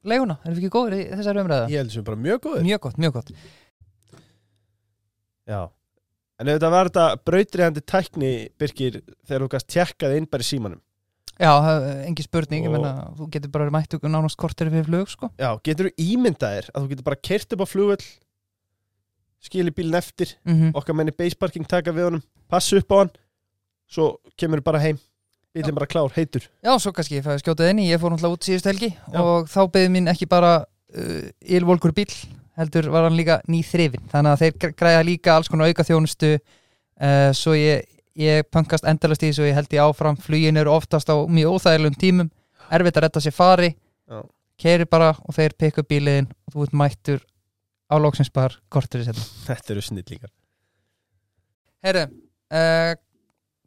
[0.08, 1.70] leiguna, erum við ekki góður í þessari umræða?
[1.74, 3.34] Ég held sem bara mjög góður Mjög gott, mjög gott
[5.46, 5.60] Já
[6.40, 10.82] En þetta var þetta brautriðandi tækni Birkir þegar þú gast tjekkað inn bara í símanum.
[11.36, 15.10] Já, það engin spurning, ég Og- menna þú getur bara mættu nánast kortir við flug,
[15.12, 15.30] sko.
[15.40, 18.06] Já, getur þú ímyndaðir að þú getur bara kert upp á flugvöll
[19.46, 23.12] skili bílinn eftir mm okkar menni baseparking taka við honum passa upp á hann
[23.88, 24.08] svo
[24.38, 24.98] kemur bara heim.
[25.56, 26.44] Bílinn bara klár, heitur.
[26.64, 29.20] Já, svo kannski ég fæði skjótað inn í, ég fór náttúrulega út síðust helgi Já.
[29.22, 32.10] og þá beði mín ekki bara uh, ylvolkur bíl,
[32.60, 35.84] heldur var hann líka ný þrifin, þannig að þeir gr- græða líka alls konar auka
[35.88, 37.84] þjónustu uh, svo ég,
[38.16, 41.58] ég pöngast endalast í þessu og ég held ég áfram, flugin eru oftast á mjög
[41.58, 42.30] óþægilegum tímum,
[42.72, 43.74] erfitt að retta sér fari.
[44.06, 44.22] Já.
[44.62, 47.24] keiri bara og þeir pikka upp bíliðin og þú ert mættur
[47.92, 50.32] á lóksins bara kortur í setna Þetta eru snillíkar
[51.86, 52.04] Herru,
[52.54, 52.94] uh,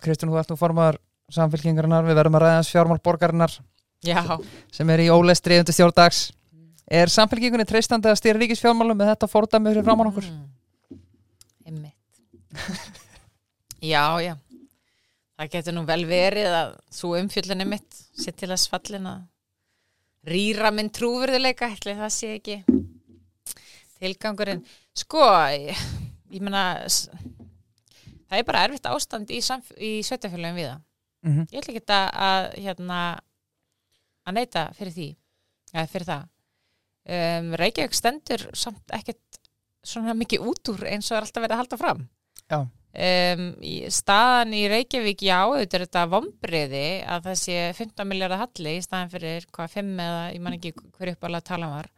[0.03, 0.97] Kristján, þú ert nú formar
[1.34, 3.53] samfélkingarinnar, við verðum að ræða hans fjármál borgarinnar
[4.07, 4.22] Já,
[4.72, 6.28] sem er í ólestri undir stjórndags
[6.91, 10.24] Er samfélkingunni treystandi að stýra ríkisfjármálum með þetta fordæmi fyrir framann okkur?
[10.24, 11.91] Mm.
[13.93, 14.34] Já, já.
[15.39, 19.20] Það getur nú vel verið að svo umfjöllunni mitt sé til að svallin að
[20.32, 22.57] rýra minn trúverðuleika, ætli það sé ekki
[24.01, 24.64] tilgangurinn.
[24.99, 25.22] Sko,
[25.55, 25.78] ég,
[26.34, 27.07] ég meina, s-
[28.26, 30.82] það er bara erfitt ástand í, í sveitafélagum við það.
[31.22, 31.47] Mm -hmm.
[31.53, 32.99] Ég ætla ekki að, hérna,
[34.26, 35.09] að neyta fyrir því,
[35.74, 36.26] eða fyrir það.
[37.09, 39.39] Um, Reykjavík stendur samt ekkert
[39.89, 42.03] svona mikið út úr eins og er alltaf verið að halda fram.
[42.51, 42.59] Já.
[42.99, 48.43] Um, í staðan í Reykjavík, já, þetta er þetta vombriði að það sé 15 miljardar
[48.43, 51.89] halli í staðan fyrir hvað 5 eða ég man ekki hver uppalega tala var.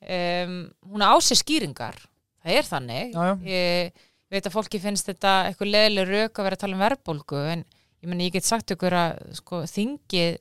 [0.00, 0.54] Um,
[0.92, 1.98] hún á sér skýringar,
[2.44, 3.10] það er þannig.
[3.14, 3.34] Já, já.
[3.50, 7.40] Ég, veit að fólki finnst þetta eitthvað leðileg rauk að vera að tala um verðbólgu
[7.56, 7.64] en
[8.00, 10.38] ég meni ég get sagt ykkur að sko, þingið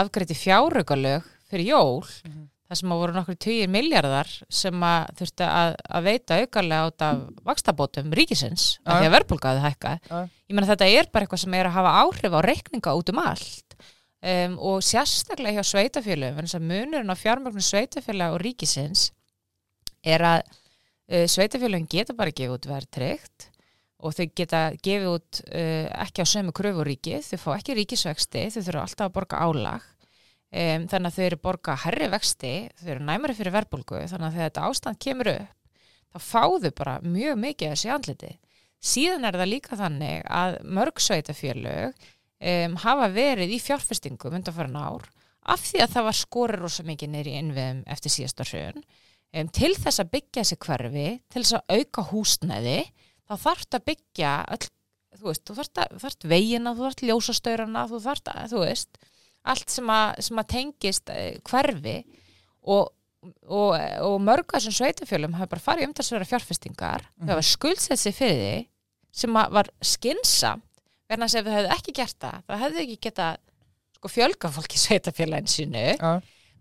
[0.00, 2.46] afgreiti fjáraukalög fyrir jól Mhm.
[2.66, 7.04] Þar sem að voru nokkur 20 miljardar sem að þurfti að, að veita aukarlega át
[7.06, 8.80] af vakstabótum ríkisins Já.
[8.88, 10.16] af því að verðbólgaði hækka Já.
[10.26, 13.22] ég meina þetta er bara eitthvað sem er að hafa áhrif á reikninga út um
[13.22, 15.70] allt um, og sérstaklega hjá
[16.58, 19.10] að munurinn á fjármögnum sveitafélag og ríkisins
[20.06, 23.50] er að uh, sveitafélögum geta bara gefið út verðtryggt
[24.06, 28.60] og þau geta gefið út uh, ekki á sömu kröfuríki, þau fá ekki ríkisvexti, þau
[28.60, 29.86] þurfa alltaf að borga álag
[30.56, 34.36] um, þannig að þau eru borga herri vexti, þau eru næmari fyrir verðbólgu þannig að
[34.38, 35.54] þegar þetta ástand kemur upp
[36.16, 38.32] þá fá þau bara mjög mikið þessi andliti.
[38.86, 44.78] Síðan er það líka þannig að mörg sveitafélög um, hafa verið í fjárfestingum undan farin
[44.78, 45.08] ár
[45.46, 49.72] af því að það var skorið rosa mikið neyri innviðum eftir síðasta hrjön um, til
[49.76, 52.78] þess að byggja þessi hverfi, til þess að auka húsnæði
[53.26, 54.70] þá þarft að byggja öll,
[55.16, 55.56] þú veist, þú
[56.04, 59.00] þarft vegina, þú þarft ljósastaurana, þú þarft að, þú veist,
[59.52, 61.96] allt sem að, sem að tengist eh, hverfi
[62.66, 62.92] og,
[63.46, 63.74] og,
[64.06, 68.16] og mörg að þessum sveitafjölum hafa bara farið í umtalsverða fjárfestingar, þau hafa skuldsett sig
[68.16, 68.56] fyrir því
[69.16, 70.64] sem að var skinsamt,
[71.08, 73.28] verðan að ef þau hefðu ekki gert það, það hefðu ekki geta
[73.96, 75.86] sko fjölga fólki sveitafjölagin sínu.
[75.96, 76.10] Já,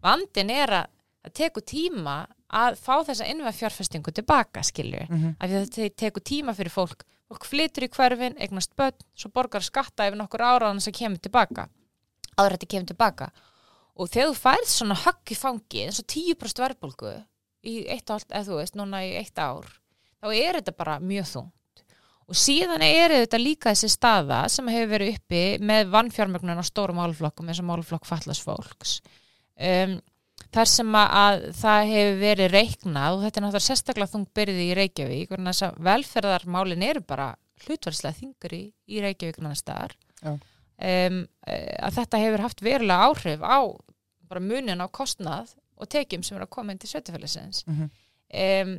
[0.06, 0.92] vandin er að
[1.26, 2.16] það tekur tíma
[2.56, 5.04] að fá þessa innvæð fjárfestingu tilbaka, skilju.
[5.10, 7.04] Mm af því að þetta tekur tíma fyrir fólk.
[7.26, 11.66] Fólk flytur í hverfin, eignast börn svo borgar skatta yfir nokkur áraðan sem kemur tilbaka
[12.36, 13.32] áður þetta kemur tilbaka.
[13.96, 17.16] Og þegar þú færð svona högg í fangi eins og 10% verðbólgu
[17.66, 19.70] í eitt allt, eða þú veist, núna í eitt ár
[20.26, 21.84] þá er þetta bara mjög þungt.
[22.26, 26.98] Og síðan er þetta líka þessi staða sem hefur verið uppi með vannfjármögnun á stórum
[26.98, 28.98] málflokkum eins og málflokk fallas fólks.
[29.56, 30.00] Um,
[30.56, 34.66] þar sem að, að það hefur verið reiknað og þetta er náttúrulega sérstaklega þungt byrði
[34.66, 35.38] í Reykjavík
[35.86, 37.30] velferðarmálin eru bara
[37.66, 39.40] hlutvarslega þingri í Reykjavík.
[40.82, 43.60] Um, að þetta hefur haft verulega áhrif á
[44.28, 47.90] bara munin á kostnað og tekjum sem eru að koma inn til sveitafélagsins Mhm.
[48.34, 48.76] um,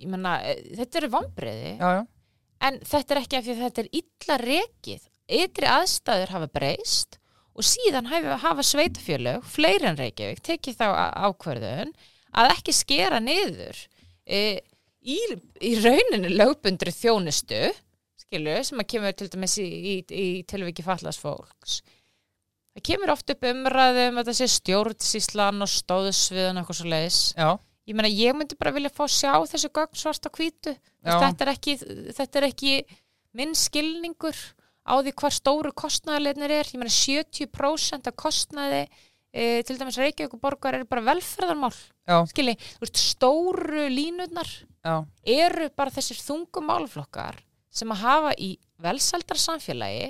[0.00, 0.34] ég menna
[0.76, 1.08] þetta eru
[1.80, 2.06] já,
[2.68, 5.06] en þetta er ekki af því að þetta er illa rekið.
[5.26, 7.16] Ytri aðstæður hafa breyst
[7.56, 11.90] og síðan hafa, hafa sveitafjölög fleiri en Reykjavík tekið þá á- ákvörðun
[12.36, 13.80] að ekki skera niður
[14.28, 14.60] e,
[15.02, 15.16] í,
[15.64, 17.72] í rauninu lögbundri þjónustu
[18.26, 21.80] skilu, sem að kemur til dæmis í, í, í tilviki fallas fólks.
[22.76, 27.20] Það kemur oft upp umræðum að það sé stjórnsíslan og stóðsviðan og eitthvað svo leiðis
[27.32, 27.48] já,
[27.88, 30.76] ég meina ég myndi bara vilja fá sjá þessu gögn svart á hvítu.
[31.00, 31.16] Já.
[31.22, 31.76] þetta er, ekki,
[32.18, 32.76] þetta er ekki
[33.36, 34.36] minn skilningur
[34.86, 36.68] á því hvar stóru kostnæðarleirnir er.
[36.68, 38.84] Ég meina 70% af kostnæði
[39.36, 41.74] e, til dæmis Reykjavík og borgar eru bara velferðarmál
[42.30, 42.56] skilji,
[42.92, 47.40] stóru línurnar já, eru bara þessir þungum málflokkar
[47.76, 48.50] sem að hafa í
[48.84, 50.06] velsaldarsamfélagi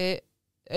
[0.00, 0.16] uh,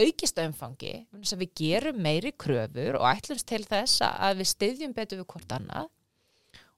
[0.04, 5.22] aukist umfangi að við gerum meiri kröfur og ætlumst til þess að- við styðjum betur
[5.22, 5.88] við hvort annað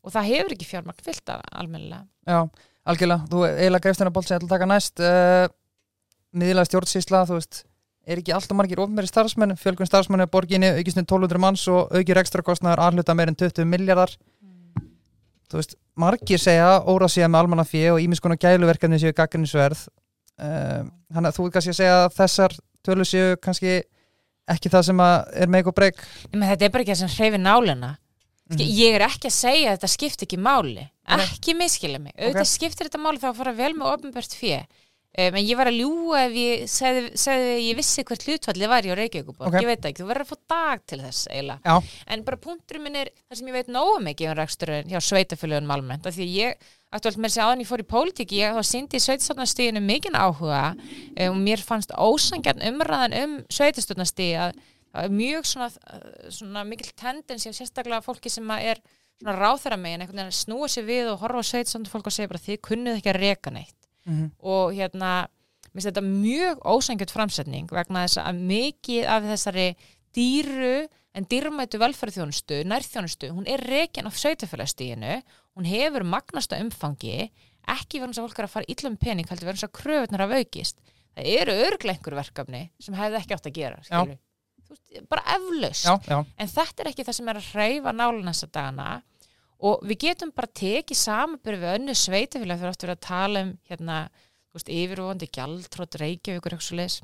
[0.04, 2.06] og það hefur ekki fjármagn fyllt af almennilega.
[2.30, 2.46] Já,
[2.88, 3.26] algjörlega.
[3.32, 5.02] Þú eiginlega greifst hennar bolt sem ég ætla að taka næst.
[5.04, 5.50] Uh,
[6.40, 7.64] miðlega stjórnsýsla, þú veist
[8.10, 9.58] er ekki alltaf margir ofnveri starfsmenn?
[9.60, 13.38] Fjölgun starfsmenn er borginni, aukist um 1200 manns og aukir ekstra kostnaður aðhluta meir en
[13.38, 14.16] 20 miljardar
[15.50, 19.86] þú veist, margir segja óra síðan með almanna fjö og ímiskona gæluverkefni séu gaggrinnisverð
[20.38, 23.80] um, hann að þú er kannski að segja að þessar tölur séu kannski
[24.50, 26.00] ekki það sem er meik og breyk
[26.32, 27.96] þetta er bara ekki það sem hreyfi nálina
[28.50, 28.64] mm.
[28.66, 30.86] ég er ekki að segja að þetta skipti ekki máli.
[31.10, 32.14] Ekki miskilja mig.
[32.18, 32.52] Auðvitað Ok.
[32.52, 34.60] skiptir þetta máli þá að fara vel með ofnbært fjö
[35.18, 38.92] um, en ég var að ljúga ef ég segði, segði ég vissi hvert hlutfallið væri
[38.94, 39.62] á Reykjavíkuborg, Ok.
[39.62, 41.60] ég veit ekki, þú verður að fá dag til þess eiginlega.
[41.66, 45.00] Já, en bara punkturinn minn er það sem ég veit nógu mikið um reksturinn hjá
[45.10, 48.56] sveitafjöluðun almennt af því að ég, aktuált með þessi áðan ég fór í pólitík ég
[48.58, 54.62] þá síndi í sveitastofnastíðinu mikinn áhuga um, og mér fannst ósangjarn umræðan um sveitastofnastíð að
[55.04, 58.82] er mjög svona, uh, svona mikil tendens hjá sérstaklega fólki sem að er
[59.20, 62.16] svona ráþæra megin, einhvern veginn að snúa sér við og horfa á sveitastofnastíð fólk og
[62.16, 63.79] segja bara þið kunnuð ekki að reka neitt
[64.10, 64.32] Mhm.
[64.40, 65.28] og hérna
[65.70, 69.68] mér finnst þetta mjög ósangjöld framsetning vegna þess að mikið af þessari
[70.18, 75.22] dýru en dýrmætu velferðþjónustu, nærþjónustu hún er rekin á sveitafélagstíðinu
[75.58, 77.30] hún hefur magnasta umfangi
[77.70, 80.24] ekki verðan þess að fólk er að fara illum pening heldur verðan þess að kröfunar
[80.26, 80.80] af aukist.
[81.16, 83.82] Það eru örglega einhver verkefni sem hefði ekki átt að gera
[85.10, 85.86] bara eflaust.
[86.38, 88.88] En þetta er ekki það sem er að hreyfa nálun þessa dagana
[89.60, 93.98] og við getum bara tekið samanbyrði við önnu sveitafélag fyrir aftur að tala um hérna,
[94.60, 97.02] yfirvóndi gjaldtrótt Reykjavíkur eitthvað svo leis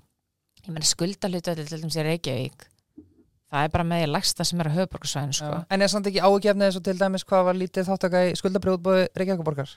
[0.65, 2.69] ég menna skuldalutu til dæmis í Reykjavík
[3.51, 5.59] það er bara með því lagsta sem er á höfuborgarsvæðinu sko.
[5.69, 9.05] En er samt ekki ágefnið eins og til dæmis hvað var lítið þáttaka í skuldabrjóðbóði
[9.19, 9.75] Reykjavíkuborgar?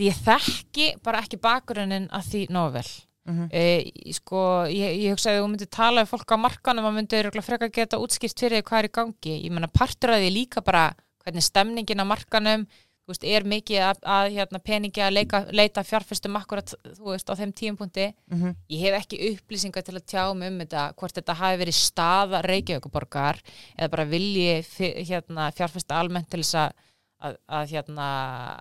[0.00, 2.90] Ég þekki bara ekki bakgrunnin að því nógu vel
[3.30, 3.48] Mm -hmm.
[3.52, 7.42] e, sko, ég, ég hugsaði að þú myndir tala við fólk á markanum að myndir
[7.42, 10.60] frekar geta útskýrt fyrir því hvað er í gangi ég menna partur að því líka
[10.64, 10.94] bara
[11.24, 12.66] hvernig stemningin á markanum
[13.10, 17.52] veist, er mikið að, að hérna, peningi að leika, leita fjárfestum akkurat veist, á þeim
[17.58, 18.52] tíumpunkti Mhm.
[18.70, 22.42] ég hef ekki upplýsingar til að tjá mig um þetta hvort þetta hafi verið staða
[22.46, 23.40] Reykjavíkuborgar
[23.78, 24.62] eða bara vilji
[25.10, 26.72] hérna, fjárfesta almennt til þess að
[27.20, 28.04] að, að, hérna,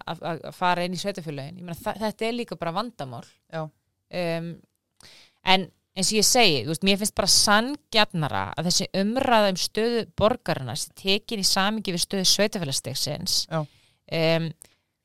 [0.05, 0.97] að, fara inn í
[1.79, 3.23] þa- þetta er líka bara vandamál.
[3.55, 4.49] Um,
[5.45, 9.59] en eins og ég segi, þú veist, mér finnst bara sanngjarnara að þessi umræða um
[9.59, 14.49] stöðu borgarna sem tekin í samingi við stöðu sveitafélagsstegsins um,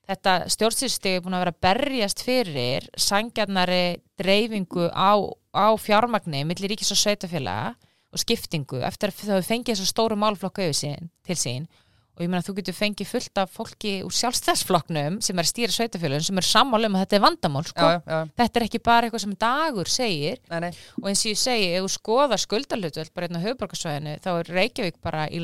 [0.09, 5.19] þetta stjórnsýrstegi er búin að vera berjast fyrir sanngjarnari dreifingu á,
[5.57, 7.75] á fjármagni millir ríkis og sveitafélaga
[8.15, 11.67] og skiptingu eftir að þau fengið þessu stóru málflokku yfir sín, til sín
[12.15, 15.51] og ég meina að þú getur fengið fullt af fólki úr sjálfstæðsflokknum sem er að
[15.51, 17.89] stýra sveitafélagin sem er sammála um að þetta er vandamál sko.
[17.91, 20.39] Já, já, þetta er ekki bara eitthvað sem dagur segir.
[20.53, 24.15] Nei, nei, og eins og ég segi, ef þú skoðar skuldalhutvöld bara hérna á höfuborgarsvæðinu
[24.23, 25.43] þá er Reykjavík bara í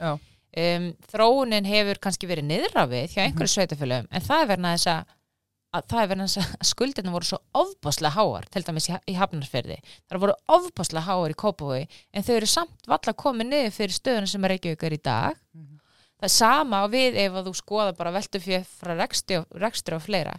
[0.00, 0.16] já,
[0.56, 4.90] um, þróunin hefur kannski verið niðra við hjá einhverju sveitafélagum en það er verið þess
[4.92, 5.14] að,
[5.76, 9.78] að það er verið að skuldinu voru svo ofbáslega háar til dæmis í, í Hafnarferði
[9.84, 14.30] það voru ofbáslega háar í Kópavogi en þau eru samt valla komið niður fyrir stöðuna
[14.30, 14.56] sem er
[14.96, 15.38] í dag.
[16.16, 20.38] Það er sama við ef að þú skoða bara veltu fyrir frá rekstri og, fleira.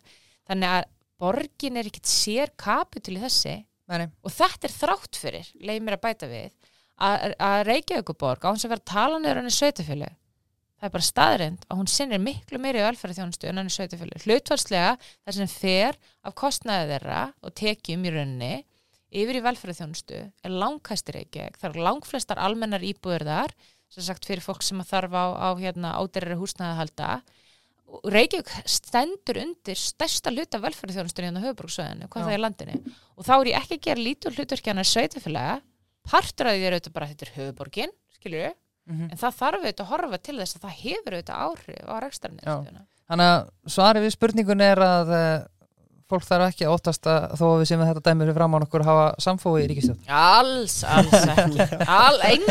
[0.50, 0.88] Þannig að
[1.22, 3.58] borgin er ekkit sér kapitul í þessi
[3.88, 6.50] nei, og þetta er þrátt fyrir, leið mér að bæta við
[6.98, 7.36] að,
[7.68, 10.10] Reykjavíkuborg á hans að vera tala niður henni sveitafjölu
[10.78, 15.38] það er bara staðrind að hún sinnir miklu meiri velferðarþjónustu en henni sveitafjölu hlutvarslega það
[15.40, 18.52] sem fer af kostnaði þeirra og tekjum í rauninni
[19.18, 23.56] yfir í velferðarþjónustu er langkæsti Reykjavík, það er langflestar almennar íbúður þar
[23.94, 27.10] sem sagt fyrir fólk sem þarf á, á hérna, áderri húsnæði að halda.
[28.12, 32.28] Reykjavík stendur undir stærsta hluta velferðarþjónustunni hérna á höfuborgsvæðinu, hvað Já.
[32.28, 32.96] það er í landinu.
[33.16, 35.58] Og þá er ég ekki að gera lítur hlutverkjana sveitafélaga,
[36.12, 38.44] partur að því er auðvitað bara þetta er höfuborgin, skilur
[38.88, 39.12] við Mhm.
[39.12, 42.86] en það þarf auðvitað að horfa til þess að það hefur auðvitað áhrif á rekstarniðstöðuna
[43.08, 45.46] Þannig að svarið við spurningun er að uh,
[46.08, 48.58] fólk þarf ekki að óttast að þó að við séum að þetta dæmur fram á
[48.64, 49.98] nokkur hafa samfói í ríkistjóð.
[50.36, 52.44] Alls, alls ekki All, en,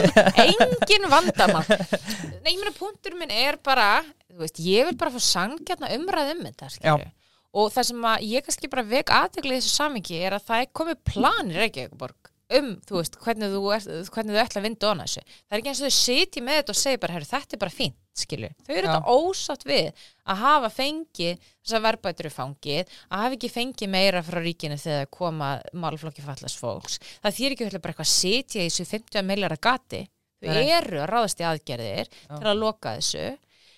[0.45, 4.03] Engin vandamál Nei, ég meina punktur minn er bara
[4.37, 7.11] veist, ég vil bara fá sangjarna umræð um þetta skilju.
[7.57, 10.61] og það sem að ég kannski bara vek aðtökli í þessu samingi er að það
[10.67, 14.67] er komið plan í Reykjavíkborg um, þú veist, hvernig þú, er, hvernig þú ætla að
[14.67, 15.23] vinda ona þessu.
[15.27, 17.63] Það er ekki eins og þau sitji með þetta og segja bara, herru, þetta er
[17.63, 18.51] bara fínt, skilju.
[18.67, 18.93] Þau eru Já.
[18.93, 24.23] þetta ósátt við að hafa fengið þessar verbætur í fangið, að hafa ekki fengið meira
[24.27, 27.01] frá ríkinu þegar koma málflokki fallast fólks.
[27.25, 30.05] Það þýr ekki bara eitthvað að sitja í þessu 50 millara gati.
[30.37, 30.71] Þau Nei.
[30.77, 32.37] eru að ráðast í aðgerðir Já.
[32.37, 33.27] til að loka þessu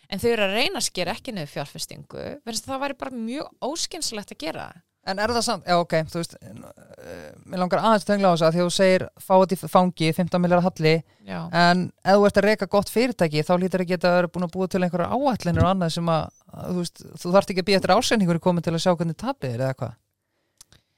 [0.08, 3.68] en þau eru að reyna að skera ekki niður fjárfestingu verðast það væri bara mjög
[3.68, 4.84] óskynslegt að gera það.
[5.08, 8.34] En er það samt, já ok, þú veist, uh, mér langar aðeins að töngla á
[8.34, 10.94] þess að því að þú segir fá þetta í fangi, 15 miljar halli,
[11.28, 11.38] Já.
[11.62, 14.52] en ef þú ert að reyka gott fyrirtæki þá lítur ekki að vera búin að
[14.56, 16.28] búa til einhverjar áætlinir og annað sem að,
[16.58, 19.56] þú veist, þú þarft ekki að býja eftir ásendingur komin til að sjá hvernig tapið
[19.56, 19.96] er eða hvað.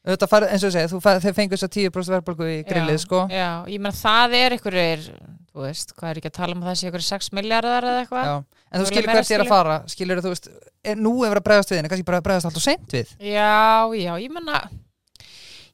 [0.01, 3.18] Farið, eins og þú farið, þeir fengur þess að 10% verðbólgu í grillið, Já, sko.
[3.28, 5.03] Já, ég meina það er einhverjir,
[5.53, 8.05] þú veist, hvað er ekki að tala um að það sé einhverjir 6 miljardar eða
[8.07, 8.30] eitthvað?
[8.70, 10.48] En þú skilur hvert ég er að fara, skilur þú veist,
[10.88, 13.12] er nú ef að bregðast við henni, kannski bara bregðast alltaf seint við.
[13.28, 14.62] Já, já, ég meina,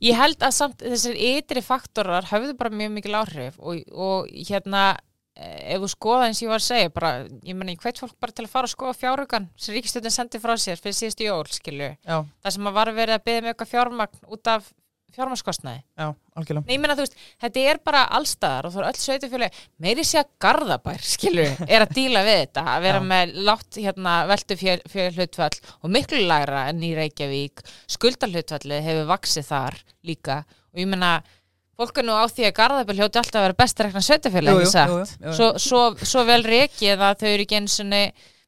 [0.02, 4.88] ég held að samt þessir ytri faktorar höfðu bara mjög mikil áhrif og, og hérna,
[5.36, 7.10] ef þú skoða eins og ég var að segja, bara,
[7.44, 10.40] ég meina, ég hveit fólk bara til að fara að skoða fjárhugan sem ríkistöndin sendi
[10.40, 11.92] frá sér fyrir síðustu jól, skilju.
[12.06, 14.72] Það sem að var verið að byggja með eitthvað fjármagn út af
[15.16, 15.80] fjármagnskostnaði.
[15.96, 16.06] já,
[16.36, 16.66] algjörlega.
[16.66, 19.48] Nei, ég meina, þú veist, þetta er bara allstaðar og þú er öll sveitufjölu,
[19.80, 23.06] meiri sé að garðabær, skilur, er að díla við þetta, að vera Já.
[23.12, 27.64] með látt hérna veltu fjör hlutfall og miklu lægra enn í Reykjavík,
[27.96, 28.84] skuldarhlutfallið
[31.76, 34.62] fólk er nú á því að garðabær hljóti alltaf að vera best rekna sveitufjölu, Jú,
[34.62, 34.90] ekki sagt.
[34.92, 35.34] jú, jú, jú.
[35.36, 37.92] Svo, svo, svo vel reikið að þau eru ekki eins og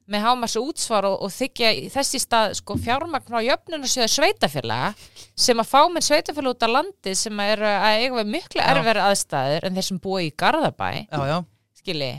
[0.08, 4.94] með hámars útsvar og, og þykja í þessi stað sko, fjármagn á jöfnunarsjöðu sveitafélaga
[5.36, 8.62] sem að fá með sveitafélag út á landi sem að eru að eiga við miklu
[8.62, 8.70] Já.
[8.72, 11.38] erfæri aðstæður en þeir sem búa í Garðabæ Já, já,
[11.82, 12.10] skilji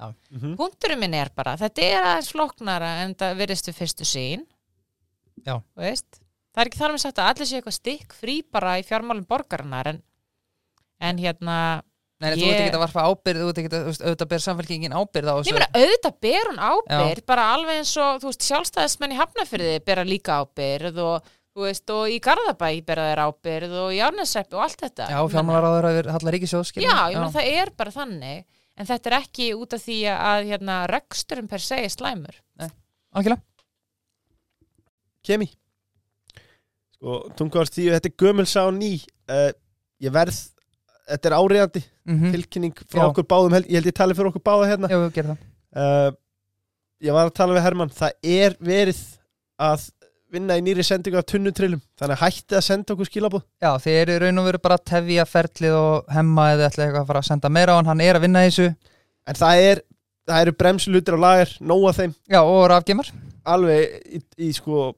[0.00, 0.54] Mhm.
[0.56, 4.44] punkturinn minn er bara, þetta er aðeins flóknara en það virðist við fyrstu sín
[5.44, 5.58] Já.
[5.76, 6.20] Veist
[6.54, 9.26] það er ekki þar með sagt að allir séu eitthvað stikk frí bara í fjármálum
[9.28, 9.98] borgarinnar en,
[11.00, 11.56] en hérna
[12.20, 14.92] Nei, þú Ég- ert ekki að varfa ábyrð, þú ert ekki að, auðvitað ber samfélkingin
[14.92, 15.54] ábyrð á Ég þessu.
[15.56, 20.04] meina, auðvitað ber hún ábyrð, bara alveg eins og, þú veist, sjálfstæðismenn í Hafnafyrði bera
[20.04, 24.60] líka ábyrð og, þú veist, og í Garðabæ bera þeir ábyrð og í Árnesreppi og
[24.66, 25.08] allt þetta.
[25.08, 28.44] Já, Ég meina- fjármálaráður yfir Halla Ríkisjóð, Já, ég meina, það er bara þannig,
[28.76, 32.36] en þetta er ekki út af því að, hérna, reksturinn per se er slæmur.
[33.16, 33.40] Algjörlega.
[35.24, 35.48] Kemi
[37.00, 37.88] Sko, tunguðars tíu,
[41.10, 43.06] þetta er Ég áriðandi Mm tilkynning frá Já.
[43.10, 44.98] okkur báðum held, Ég held ég tali fyrir okkur báða hérna Já,
[45.30, 45.42] það.
[45.76, 46.10] uh,
[47.04, 49.02] Ég var að tala við Hermann Það er verið
[49.60, 49.84] að
[50.30, 54.18] vinna í nýri sendingu af tunnutrillum Þannig hætti að senda okkur skilabóð Já, þið eru
[54.24, 57.50] raun og veru bara tefja ferlið og hemma eða ætla eitthvað að fara að senda
[57.52, 58.68] meira á hann, hann er að vinna þessu.
[59.26, 59.82] En það er
[60.30, 63.08] Það eru bremslutir og lagar Nóa þeim Já, og rafgemar.
[63.50, 64.90] alveg í, í sko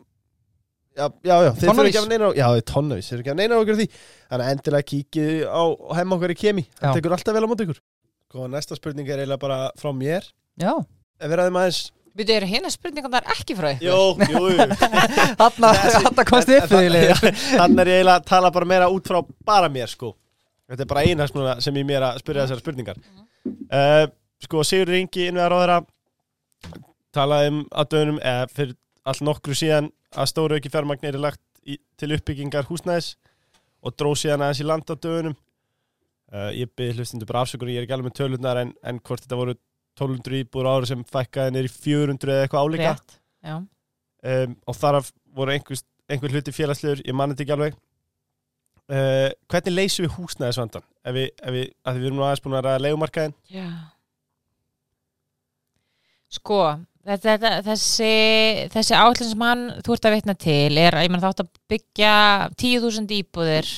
[0.92, 3.38] Já, já, já, þeir fyrir ekki af neina Já, þeir tonnavís, þeir eru ekki af
[3.38, 3.86] neina okkur því.
[4.28, 7.48] Þannig að endilega kíkið á, á hemma okkar í kemi Það tekur alltaf vel á
[7.48, 7.80] móti ykkur.
[8.32, 10.28] Góða, næsta spurning er eiginlega bara frá mér.
[10.60, 10.72] Já.
[11.22, 11.82] Ef við ræðum aðeins
[12.12, 13.88] Við eru hérna spurningan þar ekki frá ykkur.
[13.88, 14.66] Jú, jú,
[15.40, 17.14] þarna komst upp við í
[17.56, 20.12] Þannig er ég eiginlega að tala bara meira út frá bara mér sko.
[20.68, 23.00] Þetta er bara eina svona sem ég mér að spyrja þessar spurningar.
[23.72, 24.04] Uh,
[24.42, 25.78] Sko, Sigur Ingi innveðar á þeirra
[27.14, 28.76] talaði um að dönum eða fyrir
[29.06, 33.14] all nokkru síðan að stóru ekki fjármagn er lagt í, til uppbyggingar húsnæðis
[33.82, 35.36] og dró síðan aðeins í land á dönum
[36.32, 39.24] uh, Ég byrði hlustundu bara afsökunni, ég er ekki alveg með tölurnar en, en hvort
[39.24, 39.56] þetta voru
[39.98, 42.92] 1200 íbúr ára sem fækkaði í 400 eða eitthvað álíka.
[42.92, 43.16] Rétt,
[44.32, 45.00] um, og þar
[45.36, 47.80] voru einhver, einhver hluti félagslegur, ég manni þetta ekki alveg.
[48.92, 52.64] Uh, hvernig leysum við húsnæðisvandan ef við, ef við, við erum nú aðeins búin að
[52.66, 53.68] ræða leigumarkaðin Já.
[56.32, 56.58] Sko,
[57.04, 58.12] þetta, þetta, þessi,
[58.72, 61.50] þessi átlun sem hann, þú ert að vitna til, er að ég menn þátt að
[61.72, 62.14] byggja
[62.56, 63.72] 10.000 íbúðir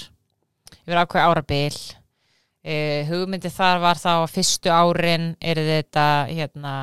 [0.84, 1.78] yfir ákveð árabil.
[2.64, 6.74] Uh, hugmyndi þar var þá að fyrstu árin er þetta, hérna,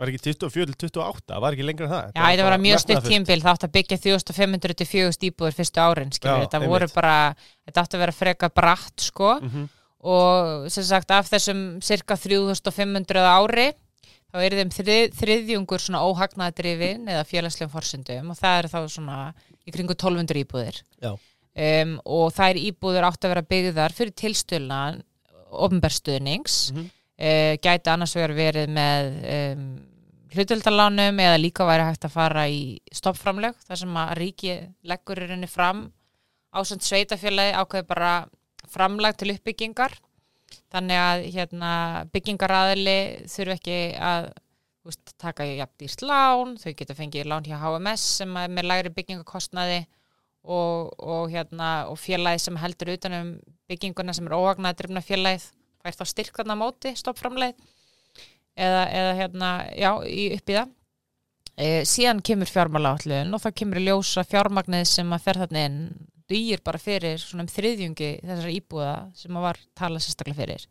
[0.00, 2.04] var ekki 24 til 28, það var ekki lengra en það?
[2.16, 5.82] Já, þetta var bara mjög stutt tímbil, þátt að byggja 1500 til 4000 íbúðir fyrstu
[5.84, 7.16] árin, skilur, Já, þetta voru bara,
[7.68, 9.34] þetta átti að vera freka bratt, sko.
[9.44, 9.68] Mhm.
[10.00, 13.66] og sem sagt af þessum cirka 3500 á ári
[14.30, 19.18] þá er þeim þrið, þriðjungur svona óhagnaðadrifin eða félagslegum forsendum og það eru þá svona
[19.66, 20.80] í kringu 1200 íbúðir.
[21.60, 24.82] Um, og það er íbúður átt að vera byggðar fyrir tilstöðuna
[25.50, 26.90] ofnberstuðnings Mhm.
[27.20, 29.64] uh, gæti annars vegar verið með um,
[30.30, 34.54] hlutöldalánum eða líka væri hægt að fara í stoppframlög þar sem að ríki
[34.86, 35.88] leggur í rauninni fram.
[36.54, 38.12] Ásand sveitafélagi ákveði bara
[38.70, 39.92] framlag til uppbyggingar
[40.72, 41.72] þannig að hérna,
[42.14, 42.98] byggingaraðili
[43.30, 44.30] þurfi ekki að
[44.86, 46.56] veist, taka jafn dýrt lán.
[46.60, 49.80] Þau geta fengið lán hjá HMS sem er með lægri byggingakostnaði
[50.42, 53.34] og, og, hérna, og félagi sem heldur utanum
[53.70, 57.56] bygginguna sem er óvagnar drifna félagið fær þá styrkðarna á móti stoppframleið
[58.56, 60.76] eða, eða hérna, já, í upp í það.
[61.60, 65.80] E, síðan kemur fjármálaállun og það kemur í ljósa fjármagnið sem að fer þarna inn
[66.30, 70.66] dýr bara fyrir svona um þriðjungi þessara íbúða sem að var talað sérstaklega fyrir.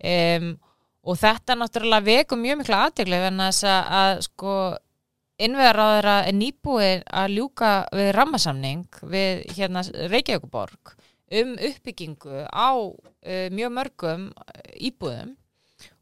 [0.00, 0.52] Um,
[1.04, 4.54] og þetta náttúrulega vekum mjög mikla aðtegli en þess að, að sko
[5.40, 10.96] innveðaráðara er nýbúið að ljúka við rammasamning við hérna Reykjavíkuborg
[11.40, 14.26] um uppbyggingu á uh, mjög mörgum
[14.76, 15.36] íbúðum.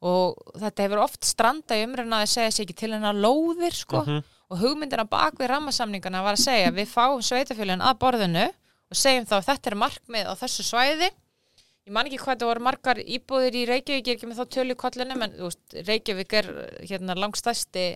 [0.03, 4.03] Og þetta hefur oft stranda í umræðina að segja sér ekki til hennar lóðir sko.
[4.07, 4.35] Mhm.
[4.49, 8.47] og hugmyndina bak við rammasamningana var að segja við fáum sveitafélagin að borðinu
[8.89, 12.51] og segjum þá að þetta er markmið á þessu svæði ég man ekki hvað það
[12.51, 15.79] voru margar íbúðir í Reykjavík, ég er ekki með þá tölu í kollinu en veist,
[15.89, 16.51] Reykjavík er
[16.83, 17.87] hérna langstæsti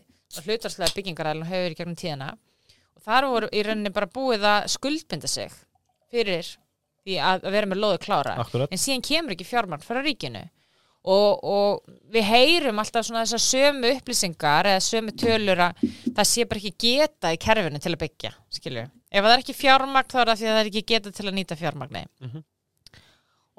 [0.40, 2.30] hlutarslega byggingaræðlun hefur verið gegnum tíðina
[2.96, 5.52] og þar voru í rauninni bara búið að skuldbinda sig
[6.12, 6.48] fyrir
[7.02, 8.72] því að, að vera með loðu klára Akkurat.
[8.72, 10.44] en síðan kemur ekki fjármagn frá ríkinu
[11.02, 15.84] og, og við heyrum alltaf svona þessar sömu upplýsingar eða sömu tölur að
[16.14, 18.86] það sé bara ekki geta í kerfinu til að byggja skilju.
[19.12, 21.26] Ef það er ekki fjármagn þá er það því að það er ekki geta til
[21.28, 22.42] að nýta fjármagni Mhm.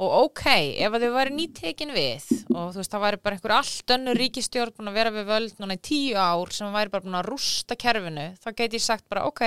[0.04, 0.42] og ok,
[0.82, 2.24] ef þau væri nýtekin við
[2.58, 5.60] og þú veist það væri bara einhver allt önnur ríkistjórn búin að vera við völd
[5.62, 9.06] núna í tíu ár sem væri bara búin að rústa kerfinu þá geti ég sagt
[9.08, 9.44] bara ok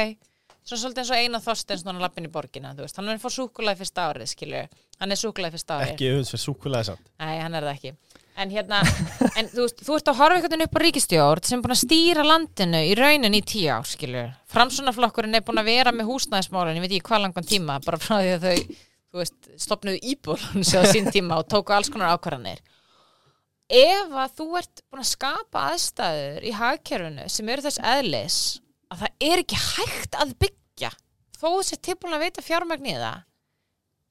[0.66, 3.34] svona svolítið eins og eina þorstens núna lappin í borgina þú veist, hann verður fór
[3.40, 4.62] súkulæði fyrsta árið skilju
[5.02, 7.10] hann er súkulæði fyrsta árið Ekki auðvins fyrir súkulega samt.
[7.18, 7.92] Nei, hann er það ekki.
[8.36, 8.82] En hérna,
[9.40, 11.72] en þú, veist, þú ert að horfa einhvern veginn upp á ríkistjórn sem er búin
[11.72, 14.34] að stýra landinu í raunin í tíu ár, skilur.
[14.52, 18.18] Framsunarflokkurinn er búin að vera með húsnæðismálun, ég veit ekki hvað langan tíma, bara frá
[18.18, 18.74] því að þau,
[19.08, 22.60] þú veist, stopnuðu íbúlun sér á sín tíma og tóku alls konar ákvarðanir.
[23.72, 28.40] Ef að þú ert búin að skapa aðstæður í hagkerfinu sem eru þess eðlis
[28.92, 30.92] að það er ekki hægt að byggja,
[31.40, 33.24] þó þessi tilbúin að veita fjármagn í það,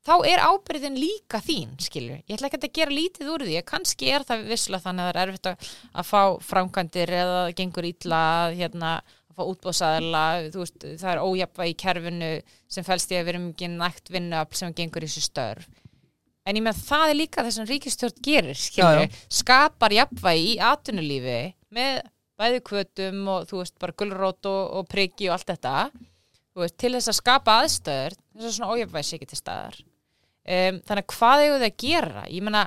[0.05, 2.21] þá er ábyrðin líka þín, skilur.
[2.29, 5.21] Ég ætla ekki að gera lítið úr því, kannski er það visslega þannig að það
[5.21, 8.91] er erfitt að, að fá framkvæmdir eða gengur að, hérna,
[9.31, 12.31] að fá útbóðsæðla, það er ójafna í kerfinu
[12.71, 15.69] sem fælst í að erum ekki nægt vinnuafl sem gengur í þessu störf.
[16.45, 20.59] En ég með það er líka það sem ríkistjórn gerir, skilur, Já, skapar jafnvægi í
[20.61, 21.39] atvinnulífi
[21.73, 22.03] með
[22.37, 25.73] bæði kvötum og þú veist, bara gulrót og, og priggi og allt þetta,
[26.61, 29.81] veist, til þess að skapa aðstöður, þess að svona ójafvægi sé ekki til staðar
[30.45, 32.25] um, þannig að hvað eigum þau að gera?
[32.31, 32.63] Ég meina,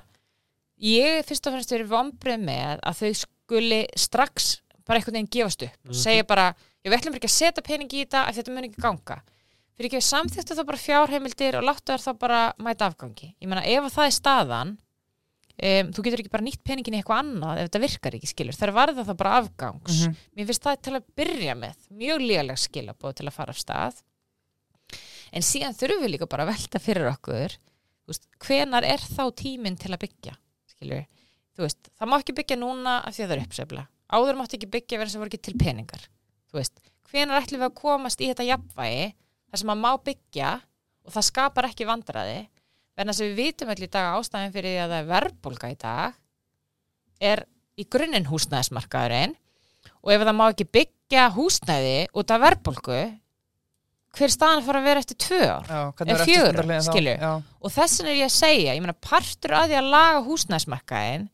[0.83, 4.51] ég fyrst og fremst verið vombrið með að þau skuli strax
[4.89, 6.51] bara einhvern veginn gefast upp og segja bara,
[6.85, 9.19] ég við ætlum ekki að setja pening í þetta af þetta mun ekki ganga.
[9.79, 13.35] Fyrir ekki samþýttu þá bara fjárheimildir og láttu þær þá bara mæta afgangi.
[13.39, 14.73] Ég meina, ef að það er staðan
[15.59, 18.59] um, þú getur ekki bara nýtt peningin í eitthvað annað ef þetta virkar ekki, skilur,
[18.59, 20.01] þær varða það bara afgangs.
[20.07, 20.19] Mhm.
[20.39, 24.03] mér finnst það til að byrja með mjög lígalega skilabóð til að fara af stað
[25.33, 27.57] en síðan þurfum við líka bara að velta fyrir okkur
[28.09, 30.37] veist, hvenar er þá tíminn til að byggja
[31.59, 34.71] veist, það má ekki byggja núna af því að það er uppsefla áður mátti ekki
[34.77, 36.07] byggja verið sem voru ekki til peningar
[36.55, 36.79] veist,
[37.11, 39.09] hvenar ætlum við að komast í þetta jafnvægi
[39.49, 40.55] þar sem að má byggja
[41.09, 42.41] og það skapar ekki vandræði?
[42.99, 46.17] Verðan að við vitum öll í dag ástæðin fyrir að það er verðbólga í dag
[47.31, 47.45] er
[47.79, 49.37] í grunninn húsnæðismarkaðurinn
[50.03, 52.99] og ef það má ekki byggja húsnæði út af verðbólgu
[54.19, 55.73] hver staðan fara að vera eftir tvö ár?
[56.05, 57.17] Er er fjögur, skilju?
[57.63, 61.29] Og þess vegna er ég að segja, ég meina partur að því að laga húsnæðismarkaðin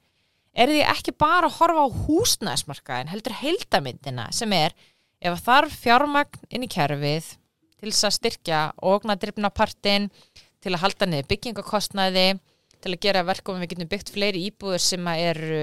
[0.54, 4.76] er því ekki bara að horfa á húsnæðismarkaðin heldur heildamyndina sem er
[5.24, 7.32] ef þarf fjármagn inn í kerfið
[7.80, 10.10] til þess að styrkja ógnadrifna partin
[10.62, 12.28] til að halda niður byggingakostnaði
[12.84, 15.60] til að gera verkum við getum byggt fleiri íbúður sem að eru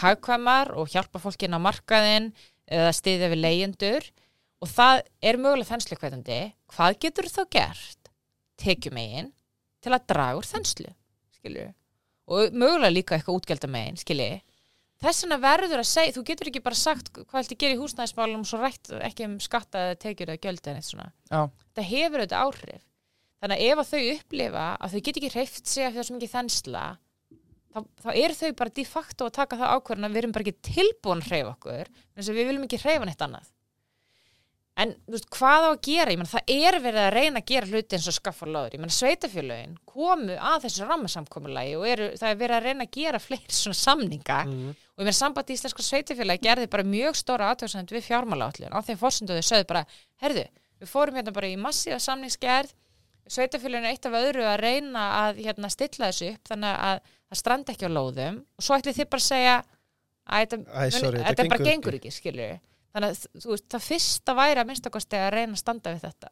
[0.00, 2.30] hagkvæmar og hjálpa fólki inn á markaðin
[2.66, 4.08] eða stiðja við leyendur
[4.66, 6.40] og það er mögulega þenslu hvetandi
[6.74, 8.10] hvað getur þá gert
[8.58, 9.30] tekjumegin
[9.84, 10.90] til að draga úr þenslu
[11.38, 11.70] skilju
[12.26, 14.42] og mögulega líka eitthvað útgjaldamegin skilji
[15.02, 18.44] þess vegna verður að segja, þú getur ekki bara sagt hvað viltu gera í húsnæðismálum
[18.48, 21.08] svo rætt ekki um skatta eða tekjur eða gjöld eða neitt svona.
[21.28, 21.40] Já,
[21.76, 22.84] það hefur auðvitað áhrif.
[23.36, 26.16] Þannig að ef að þau upplifa að þau get ekki hreift sig af er svo
[26.16, 26.84] mikið þensla
[27.76, 30.46] þá, þá eru þau bara de facto að taka það ákvörðin að við erum bara
[30.46, 33.50] ekki tilbúin að hreyfa okkur þess að við viljum ekki hreyfa neitt annað
[34.76, 36.12] en veist, hvað á að gera?
[36.12, 38.82] Ég menn það er verið að reyna að gera hluti eins og skaffa loður, ég
[38.82, 43.20] menn sveitafélögin komu að þessu rammasamkomulagi og eru, það er verið að reyna að gera
[43.22, 44.40] fleiri svona samninga.
[44.44, 44.74] Mhm.
[44.96, 49.00] og ég menn samband íslenska sveitafélagi gerði bara mjög stóra aðtöksend við fjármálaállun á þeim
[49.00, 49.84] fórsöndu þau sögðu bara,
[50.24, 50.44] herðu,
[50.80, 52.74] við fórum hérna bara í massíða samningsgerð.
[53.26, 57.72] Sveitafélaginu eitt af öðru að reyna að hérna, stilla þessu upp þannig að það strandi
[57.74, 58.36] ekki á lóðum.
[58.54, 59.56] Og svo ætli þið bara að segja
[60.26, 62.52] að þetta, bara gengur ekki, skilur
[62.96, 66.30] þannig að þú veist, það fyrsta væri að minnstakosti að reyna að standa við þetta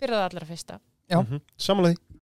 [0.00, 1.18] fyrir það allra fyrsta Já.
[1.20, 1.40] Mhm.
[1.58, 2.19] Samanlega því